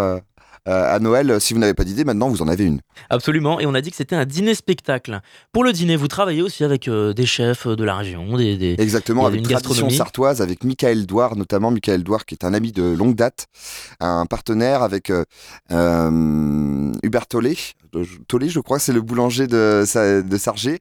[0.66, 1.40] à Noël.
[1.40, 2.80] Si vous n'avez pas d'idée, maintenant vous en avez une.
[3.10, 3.60] Absolument.
[3.60, 5.22] Et on a dit que c'était un dîner-spectacle.
[5.52, 8.76] Pour le dîner, vous travaillez aussi avec euh, des chefs de la région, des, des-
[8.80, 12.72] Exactement, avec une tradition sartoise, avec Michael Douard, notamment Michael Douard qui est un ami
[12.72, 13.48] de longue date,
[14.00, 15.24] un partenaire avec euh,
[15.72, 17.56] euh, Hubert Tollet.
[18.28, 19.84] Tollet, je crois, c'est le boulanger de,
[20.22, 20.80] de Sargé.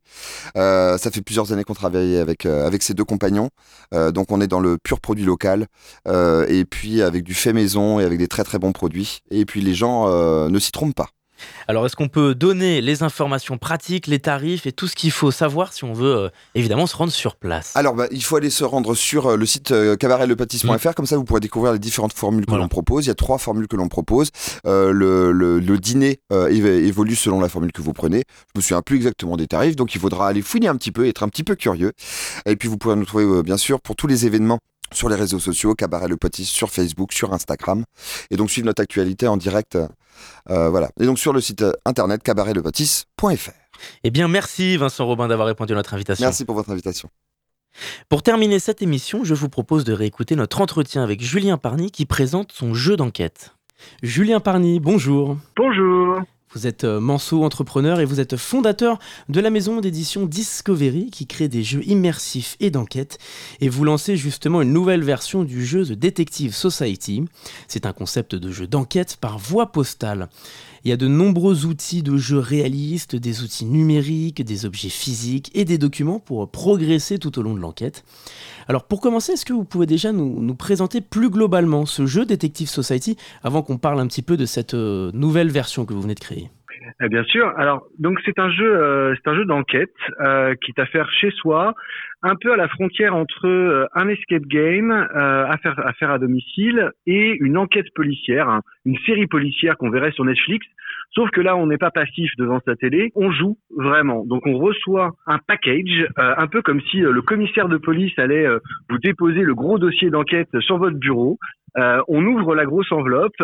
[0.57, 3.51] Euh, ça fait plusieurs années qu'on travaille avec, euh, avec ces deux compagnons.
[3.93, 5.67] Euh, donc on est dans le pur produit local,
[6.09, 9.21] euh, et puis avec du fait maison et avec des très très bons produits.
[9.31, 11.09] Et puis les gens euh, ne s'y trompent pas.
[11.69, 15.31] Alors, est-ce qu'on peut donner les informations pratiques, les tarifs et tout ce qu'il faut
[15.31, 17.73] savoir si on veut, euh, évidemment, se rendre sur place?
[17.75, 21.17] Alors, bah, il faut aller se rendre sur euh, le site euh, cabaretlepatis.fr, comme ça
[21.17, 22.65] vous pourrez découvrir les différentes formules que Voilà.
[22.65, 23.07] l'on propose.
[23.07, 24.29] Il y a trois formules que l'on propose.
[24.67, 28.25] Euh, le, le- le dîner évolue selon la formule que vous prenez.
[28.55, 31.07] Je me souviens plus exactement des tarifs, donc il faudra aller fouiner un petit peu,
[31.07, 31.93] être un petit peu curieux.
[32.47, 34.59] Et puis vous pourrez nous trouver, bien sûr, pour tous les événements
[34.93, 37.85] sur les réseaux sociaux, Cabaret Le sur Facebook, sur Instagram,
[38.31, 39.77] et donc suivre notre actualité en direct.
[40.51, 40.91] Euh, voilà.
[41.01, 43.51] Et donc sur le site euh, internet cabaretlepatis.fr.
[44.05, 46.25] Eh bien, merci Vincent Robin d'avoir répondu à notre invitation.
[46.25, 47.09] Merci pour votre invitation.
[48.09, 52.07] Pour terminer cette émission, je vous propose de réécouter notre entretien avec Julien Parny qui
[52.07, 53.55] présente son jeu d'enquête.
[54.03, 55.37] Julien Parny, bonjour.
[55.57, 56.21] Bonjour.
[56.55, 58.99] Vous êtes euh, manceau entrepreneur et vous êtes fondateur
[59.29, 63.19] de la maison d'édition Discovery qui crée des jeux immersifs et d'enquête.
[63.61, 67.25] Et vous lancez justement une nouvelle version du jeu The Detective Society.
[67.67, 70.29] C'est un concept de jeu d'enquête par voie postale.
[70.85, 75.51] Il y a de nombreux outils de jeu réalistes, des outils numériques, des objets physiques
[75.55, 78.05] et des documents pour progresser tout au long de l'enquête.
[78.69, 82.27] Alors pour commencer, est-ce que vous pouvez déjà nous, nous présenter plus globalement ce jeu
[82.27, 86.03] Detective Society avant qu'on parle un petit peu de cette euh, nouvelle version que vous
[86.03, 86.51] venez de créer?
[87.03, 87.53] Eh bien sûr.
[87.57, 91.11] Alors, donc c'est un jeu, euh, c'est un jeu d'enquête euh, qui est à faire
[91.11, 91.75] chez soi,
[92.23, 96.11] un peu à la frontière entre euh, un escape game euh, à faire à faire
[96.11, 100.67] à domicile et une enquête policière, hein, une série policière qu'on verrait sur Netflix.
[101.15, 104.25] Sauf que là, on n'est pas passif devant sa télé, on joue vraiment.
[104.25, 108.49] Donc, on reçoit un package, euh, un peu comme si le commissaire de police allait
[108.91, 111.39] vous déposer le gros dossier d'enquête sur votre bureau.
[111.77, 113.43] On ouvre la grosse enveloppe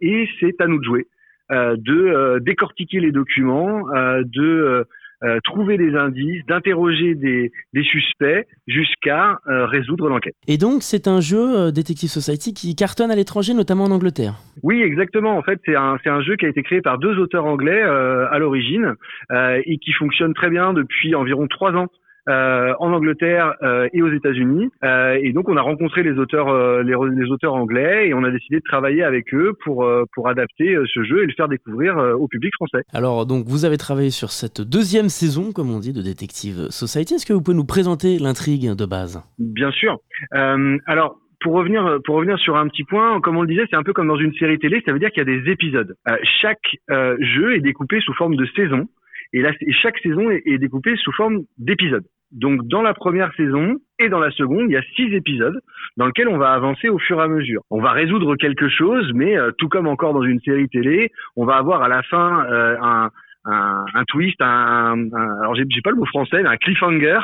[0.00, 1.06] et c'est à nous de jouer
[1.50, 4.84] de euh, décortiquer les documents, euh, de euh,
[5.24, 10.34] euh, trouver des indices, d'interroger des, des suspects jusqu'à euh, résoudre l'enquête.
[10.46, 14.34] Et donc c'est un jeu euh, Detective Society qui cartonne à l'étranger, notamment en Angleterre.
[14.62, 15.38] Oui, exactement.
[15.38, 17.82] En fait, c'est un, c'est un jeu qui a été créé par deux auteurs anglais
[17.82, 18.94] euh, à l'origine
[19.30, 21.86] euh, et qui fonctionne très bien depuis environ trois ans.
[22.28, 26.48] Euh, en Angleterre euh, et aux États-Unis, Euh, et donc on a rencontré les auteurs,
[26.48, 30.04] euh, les, les auteurs anglais, et on a décidé de travailler avec eux pour euh,
[30.14, 32.82] pour adapter euh, ce jeu et le faire découvrir euh, au public français.
[32.92, 37.14] Alors donc vous avez travaillé sur cette deuxième saison, comme on dit, de Detective Society.
[37.14, 39.22] Est-ce que vous pouvez nous présenter l'intrigue de base?
[39.38, 39.98] Bien sûr.
[40.34, 43.76] Euh, alors, pour revenir, pour revenir sur un petit point, comme on le disait, c'est
[43.76, 45.94] un peu comme dans une série télé, ça veut dire qu'il y a des épisodes.
[46.08, 48.88] Euh, chaque euh, jeu est découpé sous forme de saison,
[49.32, 52.04] et, là, et chaque saison est, est découpée sous forme d'épisodes.
[52.32, 55.58] Donc, dans la première saison et dans la seconde, il y a six épisodes
[55.96, 57.62] dans lesquels on va avancer au fur et à mesure.
[57.70, 61.44] On va résoudre quelque chose, mais euh, tout comme encore dans une série télé, on
[61.46, 63.10] va avoir à la fin euh, un,
[63.46, 67.18] un, un twist, un, un- alors j'ai pas le mot français, mais un cliffhanger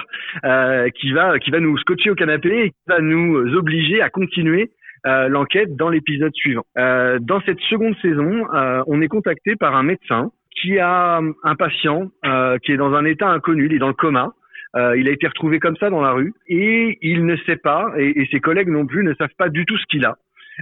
[0.44, 4.08] euh, qui va qui va nous scotcher au canapé et qui va nous obliger à
[4.08, 4.70] continuer
[5.06, 6.62] euh, l'enquête dans l'épisode suivant.
[6.78, 10.30] Euh, dans cette seconde saison, euh, on est contacté par un médecin
[10.60, 13.94] qui a un patient euh, qui est dans un état inconnu, il est dans le
[13.94, 14.32] coma.
[14.76, 17.92] Euh, il a été retrouvé comme ça dans la rue et il ne sait pas,
[17.98, 20.16] et, et ses collègues non plus ne savent pas du tout ce qu'il a.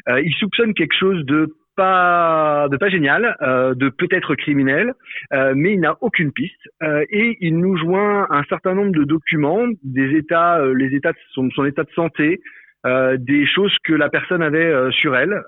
[0.08, 4.92] Euh, il soupçonne quelque chose de pas de pas génial, euh, de peut-être criminel,
[5.32, 9.04] euh, mais il n'a aucune piste euh, et il nous joint un certain nombre de
[9.04, 12.40] documents, des états, euh, les états de son, son état de santé,
[12.86, 15.42] euh, des choses que la personne avait euh, sur elle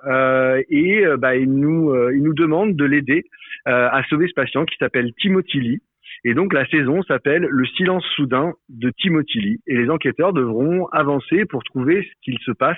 [0.69, 3.25] et bah, il nous il nous demande de l'aider
[3.67, 5.83] à sauver ce patient qui s'appelle Timothy Lee.
[6.25, 10.87] Et donc la saison s'appelle Le silence soudain de Timothy Lee et les enquêteurs devront
[10.89, 12.77] avancer pour trouver ce qu'il se passe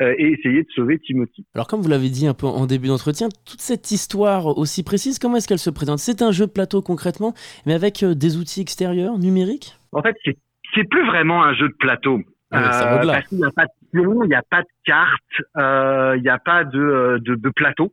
[0.00, 1.46] euh, et essayer de sauver Timothy.
[1.54, 5.18] Alors comme vous l'avez dit un peu en début d'entretien, toute cette histoire aussi précise,
[5.18, 5.98] comment est-ce qu'elle se présente?
[5.98, 7.34] C'est un jeu de plateau concrètement,
[7.66, 9.76] mais avec euh, des outils extérieurs, numériques?
[9.92, 10.36] En fait, c'est
[10.74, 12.20] c'est plus vraiment un jeu de plateau.
[12.50, 13.14] Ah au-delà.
[13.14, 16.22] parce qu'il n'y a pas de pion, il n'y a pas de carte, euh, il
[16.22, 17.92] n'y a pas de, euh, de, de plateau.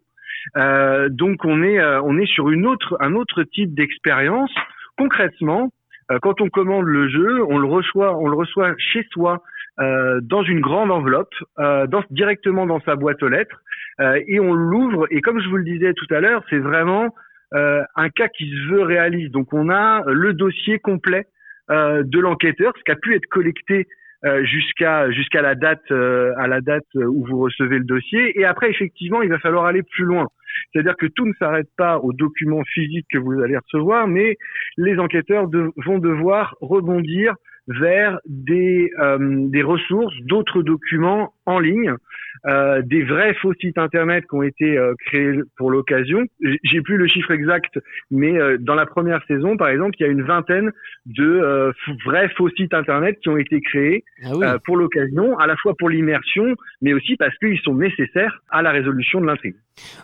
[0.58, 4.52] Euh, donc on est euh, on est sur une autre un autre type d'expérience.
[5.00, 5.72] Concrètement,
[6.12, 9.42] euh, quand on commande le jeu, on le reçoit on le reçoit chez soi
[9.80, 13.62] euh, dans une grande enveloppe, euh, directement dans sa boîte aux lettres,
[14.28, 15.08] et on l'ouvre.
[15.10, 17.14] Et comme je vous le disais tout à l'heure, c'est vraiment
[17.52, 19.32] un cas qui se veut réaliste.
[19.32, 21.28] Donc on a le dossier complet
[21.70, 23.88] de l'enquêteur, ce qui a pu être collecté
[24.44, 28.40] jusqu'à jusqu'à la date à la date où vous recevez le dossier.
[28.40, 30.28] Et après, effectivement, il va falloir aller plus loin.
[30.72, 34.38] C'est-à-dire que tout ne s'arrête pas aux documents physiques que vous allez recevoir, mais
[34.78, 35.50] les enquêteurs
[35.86, 37.36] vont devoir rebondir
[37.68, 41.96] vers des, euh, des ressources, d'autres documents en ligne,
[42.48, 46.24] euh, des vrais faux sites internet qui ont été euh, créés pour l'occasion.
[46.64, 47.78] J'ai plus le chiffre exact,
[48.12, 50.72] mais euh, dans la première saison, par exemple, il y a une vingtaine
[51.06, 51.74] de
[52.06, 54.46] vrais faux sites internet qui ont été créés Ah oui.
[54.66, 58.72] pour l'occasion, à la fois pour l'immersion, mais aussi parce qu'ils sont nécessaires à la
[58.72, 59.56] résolution de l'intrigue.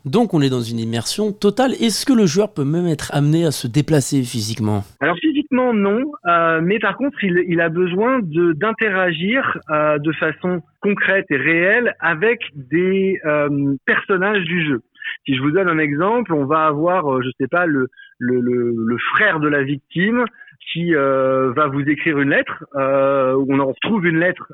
[0.04, 1.72] Donc on est dans une immersion totale.
[1.74, 4.84] Est-ce que le joueur peut même être amené à se déplacer physiquement?
[5.00, 6.12] Alors physiquement non,
[6.62, 13.20] mais par contre il, il a besoin d'interagir de façon concrète et réelle avec des
[13.26, 14.82] euh, personnages du jeu.
[15.26, 17.88] Si je vous donne un exemple, on va avoir, euh, je sais pas, le,
[19.16, 20.26] frère de la victime
[20.72, 24.46] qui euh, va vous écrire une lettre, euh, on en retrouve une lettre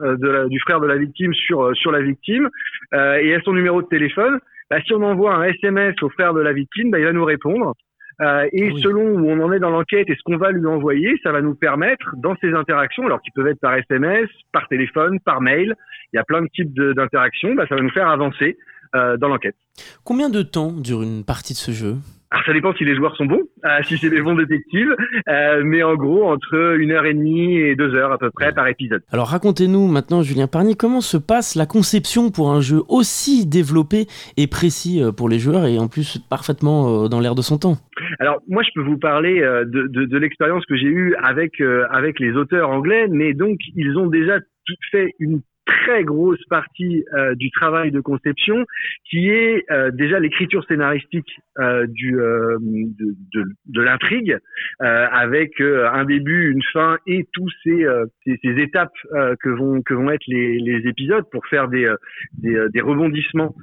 [0.47, 2.49] du frère de la victime sur sur la victime
[2.93, 4.39] et à son numéro de téléphone.
[4.69, 7.25] Bah, si on envoie un SMS au frère de la victime, bah, il va nous
[7.25, 7.73] répondre.
[8.19, 8.81] Euh, et Oui.
[8.81, 11.41] selon où on en est dans l'enquête et ce qu'on va lui envoyer, ça va
[11.41, 15.75] nous permettre, dans ces interactions, alors qui peuvent être par SMS, par téléphone, par mail,
[16.13, 18.57] il y a plein de types d'interactions, bah, ça va nous faire avancer
[18.95, 19.55] euh, dans l'enquête.
[20.03, 21.95] Combien de temps dure une partie de ce jeu?
[22.31, 24.95] Alors ça dépend si les joueurs sont bons, euh, si c'est des bons détectives,
[25.27, 28.53] euh, mais en gros entre une heure et demie et deux heures à peu près
[28.53, 29.01] par épisode.
[29.11, 34.07] Alors racontez-nous maintenant, Julien Parny, comment se passe la conception pour un jeu aussi développé
[34.37, 37.57] et précis euh, pour les joueurs et en plus parfaitement euh, dans l'air de son
[37.57, 37.75] temps?
[38.19, 41.85] Alors moi je peux vous parler de, de, de l'expérience que j'ai eue avec euh,
[41.91, 45.41] avec les auteurs anglais, mais donc ils ont déjà tout fait une
[45.71, 48.65] très grosse partie euh, du travail de conception
[49.09, 54.37] qui est euh, déjà l'écriture scénaristique euh, du euh, de, de, de l'intrigue
[54.81, 57.85] euh, avec euh, un début, une fin et tous ces
[58.25, 58.93] ces, ces étapes
[59.41, 61.91] que vont que vont être les, les épisodes pour faire des
[62.33, 63.55] des, des rebondissements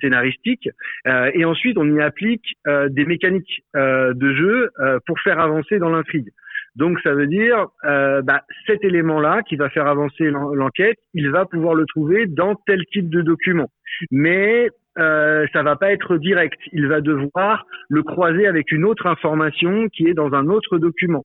[0.00, 0.68] scénaristiques
[1.06, 4.70] et ensuite on y applique des mécaniques de jeu
[5.06, 6.30] pour faire avancer dans l'intrigue.
[6.76, 11.30] Donc ça veut dire euh, bah, cet élément-là qui va faire avancer l'en- l'enquête, il
[11.30, 13.68] va pouvoir le trouver dans tel type de document.
[14.10, 14.68] Mais
[14.98, 16.58] euh, ça va pas être direct.
[16.72, 21.24] Il va devoir le croiser avec une autre information qui est dans un autre document.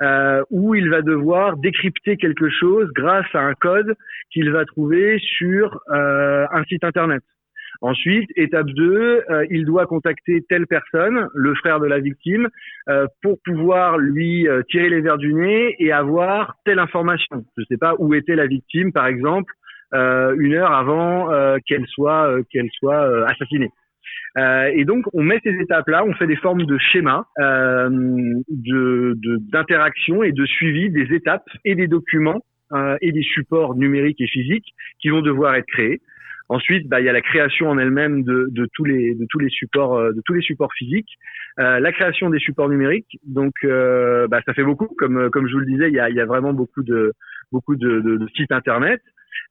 [0.00, 3.96] Euh, où il va devoir décrypter quelque chose grâce à un code
[4.30, 7.20] qu'il va trouver sur euh, un site internet.
[7.80, 12.48] Ensuite, étape 2, euh, il doit contacter telle personne, le frère de la victime,
[12.88, 17.44] euh, pour pouvoir lui euh, tirer les verres du nez et avoir telle information.
[17.56, 19.52] Je ne sais pas où était la victime, par exemple,
[19.90, 21.30] une heure avant
[21.66, 23.70] qu'elle soit qu'elle soit assassinée.
[24.36, 29.16] Et donc, on met ces étapes-là, on fait des formes de schémas de
[29.50, 32.42] d'interaction et de suivi des étapes et des documents
[33.00, 36.02] et des supports numériques et physiques qui vont devoir être créés.
[36.48, 40.22] Ensuite, bah, il y a la création en elle-même de, tous les supports euh, de
[40.24, 41.18] tous les supports physiques,
[41.60, 43.18] Euh, la création des supports numériques.
[43.24, 44.86] Donc, euh, bah, ça fait beaucoup.
[44.96, 47.12] Comme comme je vous le disais, il y a, vraiment beaucoup de
[47.50, 49.00] beaucoup de sites internet.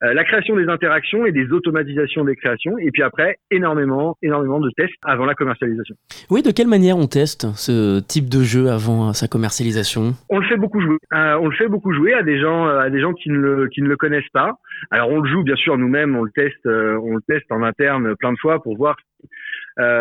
[0.04, 2.78] Euh, la création des interactions et des automatisations des créations.
[2.78, 5.96] Et puis après, énormément énormément de tests avant la commercialisation.
[6.30, 10.14] Oui, de quelle manière on teste ce type de jeu avant euh, sa commercialisation?
[10.30, 10.98] On le fait beaucoup jouer.
[11.14, 13.38] Euh, on le fait beaucoup jouer à des gens, euh, à des gens qui ne
[13.38, 14.54] le, qui ne le connaissent pas.
[14.92, 17.64] Alors on le joue bien sûr nous-mêmes, on le teste, euh, on le teste en
[17.64, 19.28] interne plein de fois pour voir si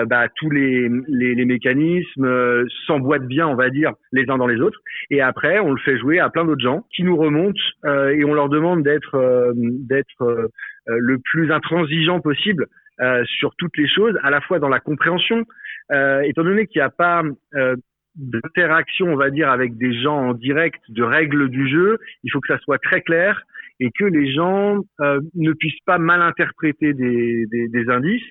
[0.07, 4.47] bah, tous les, les, les mécanismes euh, s'emboîtent bien, on va dire, les uns dans
[4.47, 4.81] les autres.
[5.11, 8.25] Et après, on le fait jouer à plein d'autres gens qui nous remontent euh, et
[8.25, 10.49] on leur demande d'être euh, d'être euh,
[10.89, 12.67] euh, le plus intransigeant possible
[13.01, 15.45] euh, sur toutes les choses, à la fois dans la compréhension,
[15.93, 17.23] euh, étant donné qu'il n'y a pas
[17.55, 17.77] euh,
[18.15, 22.41] d'interaction, on va dire, avec des gens en direct de règles du jeu, il faut
[22.41, 23.43] que ça soit très clair
[23.79, 28.25] et que les gens euh, ne puissent pas mal interpréter des, des, des indices.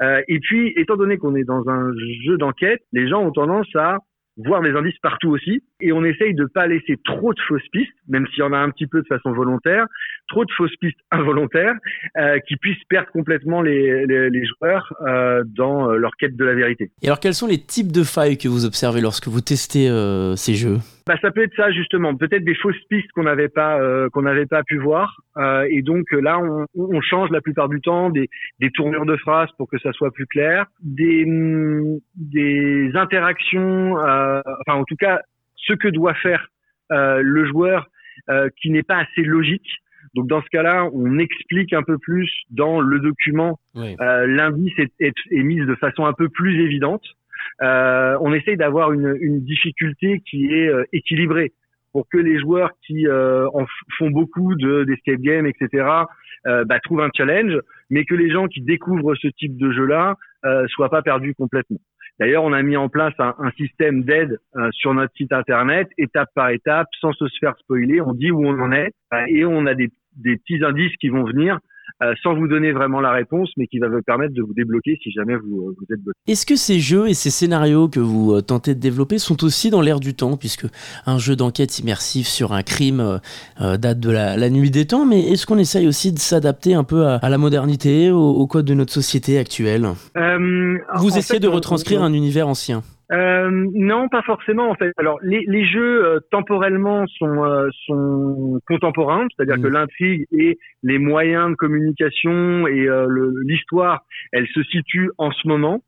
[0.00, 1.92] Euh, et puis, étant donné qu'on est dans un
[2.24, 3.98] jeu d'enquête, les gens ont tendance à
[4.38, 7.92] voir des indices partout aussi, et on essaye de pas laisser trop de fausses pistes,
[8.08, 9.84] même s'il y en a un petit peu de façon volontaire,
[10.28, 11.74] trop de fausses pistes involontaires,
[12.16, 16.54] euh, qui puissent perdre complètement les, les, les joueurs euh, dans leur quête de la
[16.54, 16.90] vérité.
[17.02, 19.88] Et alors, quels sont les types de failles que vous observez lorsque vous testez
[20.36, 20.78] ces jeux?
[21.06, 24.22] Bah, ça peut être ça justement, peut-être des fausses pistes qu'on n'avait pas euh, qu'on
[24.22, 27.80] n'avait pas pu voir, Euh, et donc euh, là on, on change la plupart du
[27.80, 28.28] temps des,
[28.60, 34.40] des tournures de phrases pour que ça soit plus clair, des hum, des interactions, euh,
[34.60, 35.20] enfin en tout cas
[35.56, 36.48] ce que doit faire
[36.92, 37.86] euh, le joueur
[38.28, 39.70] euh, qui n'est pas assez logique.
[40.14, 43.96] Donc dans ce cas-là, on explique un peu plus dans le document Oui.
[44.00, 47.04] euh, l'indice est, est, est mise de façon un peu plus évidente.
[47.62, 51.52] Euh, on essaye d'avoir une, une difficulté qui est euh, équilibrée
[51.92, 53.66] pour que les joueurs qui euh, en
[53.98, 55.84] font beaucoup de d'escape game, etc.,
[56.46, 57.56] euh, bah, trouvent un challenge,
[57.90, 61.78] mais que les gens qui découvrent ce type de jeu-là euh, soient pas perdus complètement.
[62.18, 65.88] D'ailleurs, on a mis en place un, un système d'aide euh, sur notre site internet,
[65.98, 68.00] étape par étape, sans se faire spoiler.
[68.00, 68.92] On dit où on en est
[69.28, 71.58] et on a des, des petits indices qui vont venir
[72.02, 74.98] euh, sans vous donner vraiment la réponse, mais qui va vous permettre de vous débloquer
[75.02, 76.18] si jamais vous, euh, vous êtes bloqué.
[76.26, 79.70] Est-ce que ces jeux et ces scénarios que vous euh, tentez de développer sont aussi
[79.70, 80.66] dans l'air du temps, puisque
[81.06, 83.20] un jeu d'enquête immersif sur un crime
[83.60, 86.74] euh, date de la, la nuit des temps, mais est-ce qu'on essaye aussi de s'adapter
[86.74, 89.86] un peu à, à la modernité, au, au code de notre société actuelle?
[90.16, 92.82] Euh, Vous essayez fait, de retranscrire on- un univers ancien
[93.12, 94.92] Euh, non, pas forcément en fait.
[94.96, 100.98] Alors les, les jeux euh, temporellement sont euh, sont contemporains, c'est-à-dire que l'intrigue et les
[100.98, 103.06] moyens de communication et euh,
[103.44, 104.00] l'histoire,
[104.32, 105.82] elle se situe en ce moment.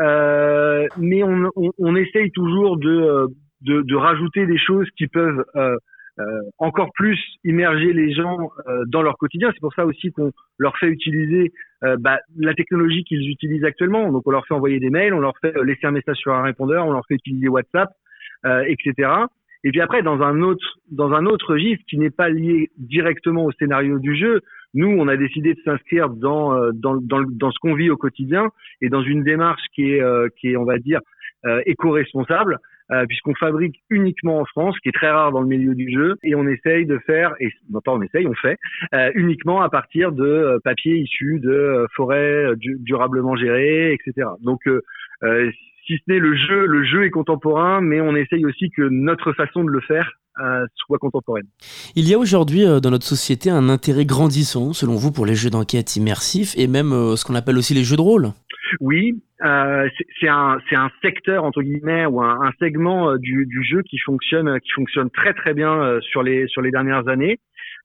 [0.00, 3.26] Euh, mais on, on, on essaye toujours de, euh,
[3.60, 5.44] de de rajouter des choses qui peuvent
[6.58, 9.50] encore plus immerger les gens euh, dans leur quotidien.
[9.52, 11.52] C'est pour ça aussi qu'on leur fait utiliser
[11.82, 14.10] euh, bah, la technologie qu'ils utilisent actuellement.
[14.12, 16.32] Donc on leur fait envoyer des mails, on leur fait euh, laisser un message sur
[16.32, 17.90] un répondeur, on leur fait utiliser WhatsApp,
[18.46, 19.10] euh, etc.
[19.64, 23.44] Et puis après, dans un autre dans un autre registre qui n'est pas lié directement
[23.46, 24.40] au scénario du jeu,
[24.74, 27.96] nous on a décidé de s'inscrire dans euh, dans dans, dans ce qu'on vit au
[27.96, 28.50] quotidien
[28.82, 31.00] et dans une démarche qui est euh, qui est on va dire
[31.46, 32.58] euh, éco-responsable,
[32.90, 35.90] euh, puisqu'on fabrique uniquement en France, ce qui est très rare dans le milieu du
[35.92, 38.58] jeu, et on essaye de faire, et non pas on essaye, on fait,
[38.94, 44.28] euh, uniquement à partir de euh, papier issu de euh, forêts du- durablement gérées, etc.
[44.42, 44.80] Donc, euh,
[45.86, 49.32] si ce n'est le jeu, le jeu est contemporain, mais on essaye aussi que notre
[49.32, 50.10] façon de le faire
[50.74, 51.46] soit contemporaine.
[51.94, 55.50] Il y a aujourd'hui dans notre société un intérêt grandissant, selon vous, pour les jeux
[55.50, 58.30] d'enquête immersifs et même ce qu'on appelle aussi les jeux de rôle.
[58.80, 59.88] Oui, euh,
[60.20, 63.82] c'est- un c'est un secteur entre guillemets ou un, un segment euh, du, du jeu
[63.82, 67.38] qui fonctionne qui fonctionne très très bien euh, sur les sur les dernières années.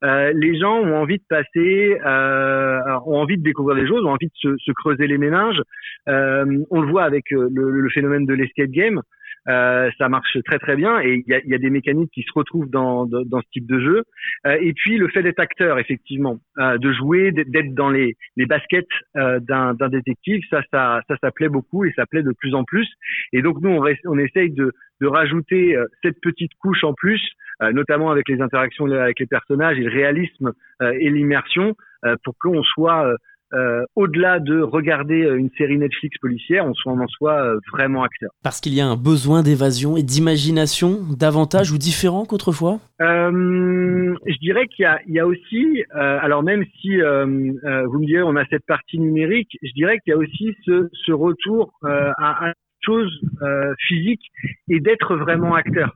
[0.04, 4.12] Euh, les gens ont envie de passer, euh, ont envie de découvrir des choses, ont
[4.12, 5.62] envie de se, se creuser les méninges.
[6.08, 9.02] Euh, on le voit avec euh, le, le phénomène de l'escape game.
[9.48, 12.24] Euh, ça marche très très bien et il y a, y a des mécaniques qui
[12.24, 14.04] se retrouvent dans, dans, dans ce type de jeu.
[14.46, 18.46] Euh, et puis le fait d'être acteur, effectivement, euh, de jouer, d'être dans les, les
[18.46, 18.86] baskets
[19.16, 22.64] euh, d'un détective, ça, ça, ça, ça plaît beaucoup et ça plaît de plus en
[22.64, 22.88] plus.
[23.32, 27.22] Et donc nous, on, on essaye de, de rajouter euh, cette petite couche en plus,
[27.62, 31.76] euh, notamment avec les interactions avec les personnages et le réalisme et l'immersion,
[32.24, 33.14] pour qu'on soit
[33.54, 37.60] euh, au-delà de regarder euh, une série Netflix policière, on soit on en soit euh,
[37.72, 38.30] vraiment acteur.
[38.44, 42.80] Parce qu'il y a un besoin d'évasion et d'imagination davantage ou différent qu'autrefois?
[43.02, 48.06] Euh, je dirais qu'il y y a aussi, euh, alors même si euh, vous me
[48.06, 51.72] direz on a cette partie numérique, je dirais qu'il y a aussi ce, ce retour
[51.86, 52.54] euh, à, à une
[52.86, 54.22] chose euh, physique
[54.70, 55.96] et d'être vraiment acteur.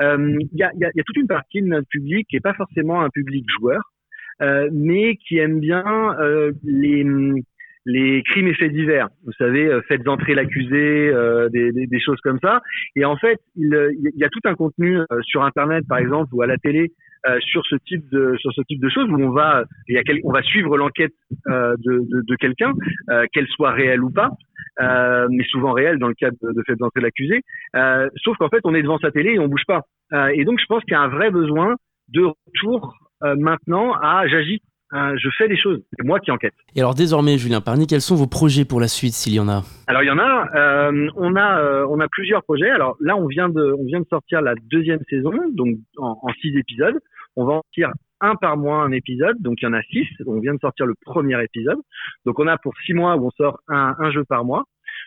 [0.00, 2.36] Euh, Il y, a, y a- y a toute une partie de notre public qui
[2.36, 3.82] est pas forcément un public joueur,
[4.40, 5.84] mais qui aime bien
[6.20, 7.04] euh, les
[7.86, 9.08] les crimes et faits divers.
[9.26, 12.62] Vous savez, euh, faites entrer l'accusé, euh, des, des, choses comme ça.
[12.96, 15.98] Et en fait, il, euh, il y a tout un contenu euh, sur Internet, par
[15.98, 16.92] exemple, ou à la télé,
[17.26, 19.98] euh, sur ce type de sur ce type de choses où on va il y
[19.98, 21.12] a quel- on va suivre l'enquête
[21.48, 22.72] euh, de, de, de quelqu'un,
[23.10, 24.30] euh, qu'elle soit réelle ou pas.
[24.80, 27.42] Euh, mais souvent réelle dans le cadre de, de fait d'entrer l'accusé.
[27.76, 29.82] Euh, sauf qu'en fait, on est devant sa télé et on bouge pas.
[30.12, 31.76] Euh, et donc, je pense qu'il y a un vrai besoin
[32.08, 34.62] de retour euh, maintenant à j'agis,
[34.92, 35.82] euh, je fais des choses.
[35.98, 36.54] C'est moi qui enquête.
[36.76, 39.48] Et alors désormais, Julien Parny, quels sont vos projets pour la suite s'il y en
[39.48, 39.62] a?
[39.86, 42.70] Alors il y en a, euh, on a, euh, on a plusieurs projets.
[42.70, 46.32] Alors là, on vient de, on vient de sortir la deuxième saison, donc en, en
[46.40, 46.98] six épisodes.
[47.36, 47.90] On va en sortir
[48.20, 50.06] un par mois un épisode, donc il y en a six.
[50.26, 51.78] On vient de sortir le premier épisode,
[52.24, 54.64] donc on a pour six mois où on sort un, un jeu par mois.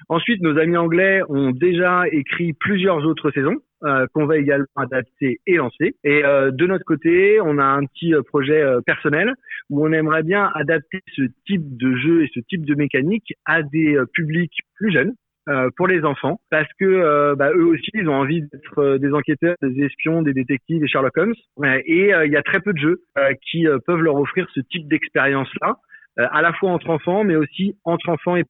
[0.09, 5.39] Ensuite, nos amis anglais ont déjà écrit plusieurs autres saisons euh, qu'on va également adapter
[5.45, 5.95] et lancer.
[6.03, 9.33] Et euh, de notre côté, on a un petit euh, projet euh, personnel
[9.69, 13.61] où on aimerait bien adapter ce type de jeu et ce type de mécanique à
[13.61, 15.13] des euh, publics plus jeunes.
[15.77, 19.81] pour les enfants, parce que bah, eux aussi, ils ont envie d'être des enquêteurs, des
[19.85, 21.35] espions, des détectives, des Sherlock Holmes.
[21.85, 22.99] Et il y a très peu de jeux
[23.49, 25.77] qui peuvent leur offrir ce type d'expérience-là,
[26.17, 28.35] à la fois entre enfants, mais aussi entre enfants.
[28.35, 28.43] Et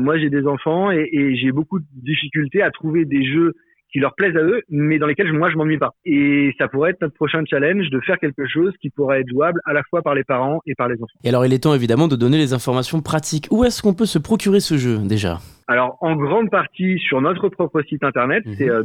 [0.00, 3.52] moi, j'ai des enfants et, et j'ai beaucoup de difficultés à trouver des jeux
[3.92, 5.92] qui leur plaisent à eux, mais dans lesquels moi je m'ennuie pas.
[6.04, 9.60] Et ça pourrait être notre prochain challenge de faire quelque chose qui pourrait être jouable
[9.64, 11.06] à la fois par les parents et par les enfants.
[11.24, 13.46] Et alors il est temps évidemment de donner les informations pratiques.
[13.50, 15.38] Où est-ce qu'on peut se procurer ce jeu déjà?
[15.70, 18.54] Alors, en grande partie sur notre propre site internet, Mhm.
[18.56, 18.82] c'est euh,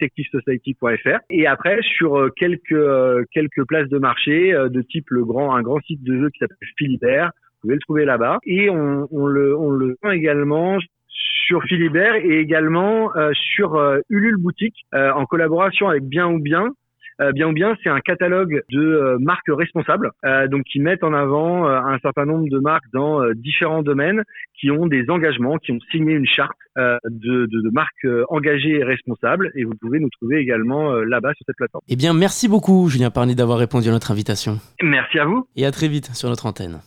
[0.00, 1.18] www.detectivesociety.fr.
[1.30, 5.62] Et après, sur euh, quelques euh, quelques places de marché de type le grand un
[5.62, 7.30] grand site de jeu qui s'appelle Philibert.
[7.62, 8.38] Vous pouvez le trouver là-bas.
[8.46, 10.78] Et on, on le on le vend également
[11.50, 16.38] sur Philibert et également euh, sur euh, Ulule Boutique euh, en collaboration avec Bien ou
[16.38, 16.68] Bien.
[17.34, 20.10] Bien ou bien, c'est un catalogue de marques responsables,
[20.48, 24.22] donc qui mettent en avant un certain nombre de marques dans différents domaines,
[24.58, 28.84] qui ont des engagements, qui ont signé une charte de, de, de marques engagées et
[28.84, 29.50] responsables.
[29.54, 31.84] Et vous pouvez nous trouver également là-bas sur cette plateforme.
[31.90, 34.58] Eh bien merci beaucoup Julien Parny d'avoir répondu à notre invitation.
[34.82, 35.46] Merci à vous.
[35.56, 36.80] Et à très vite sur notre antenne.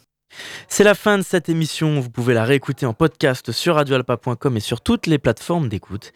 [0.67, 1.99] C'est la fin de cette émission.
[1.99, 6.13] Vous pouvez la réécouter en podcast sur radioalpa.com et sur toutes les plateformes d'écoute.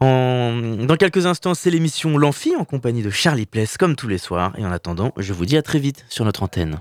[0.00, 4.52] Dans quelques instants, c'est l'émission L'Amphi en compagnie de Charlie Pless, comme tous les soirs.
[4.58, 6.80] Et en attendant, je vous dis à très vite sur notre antenne.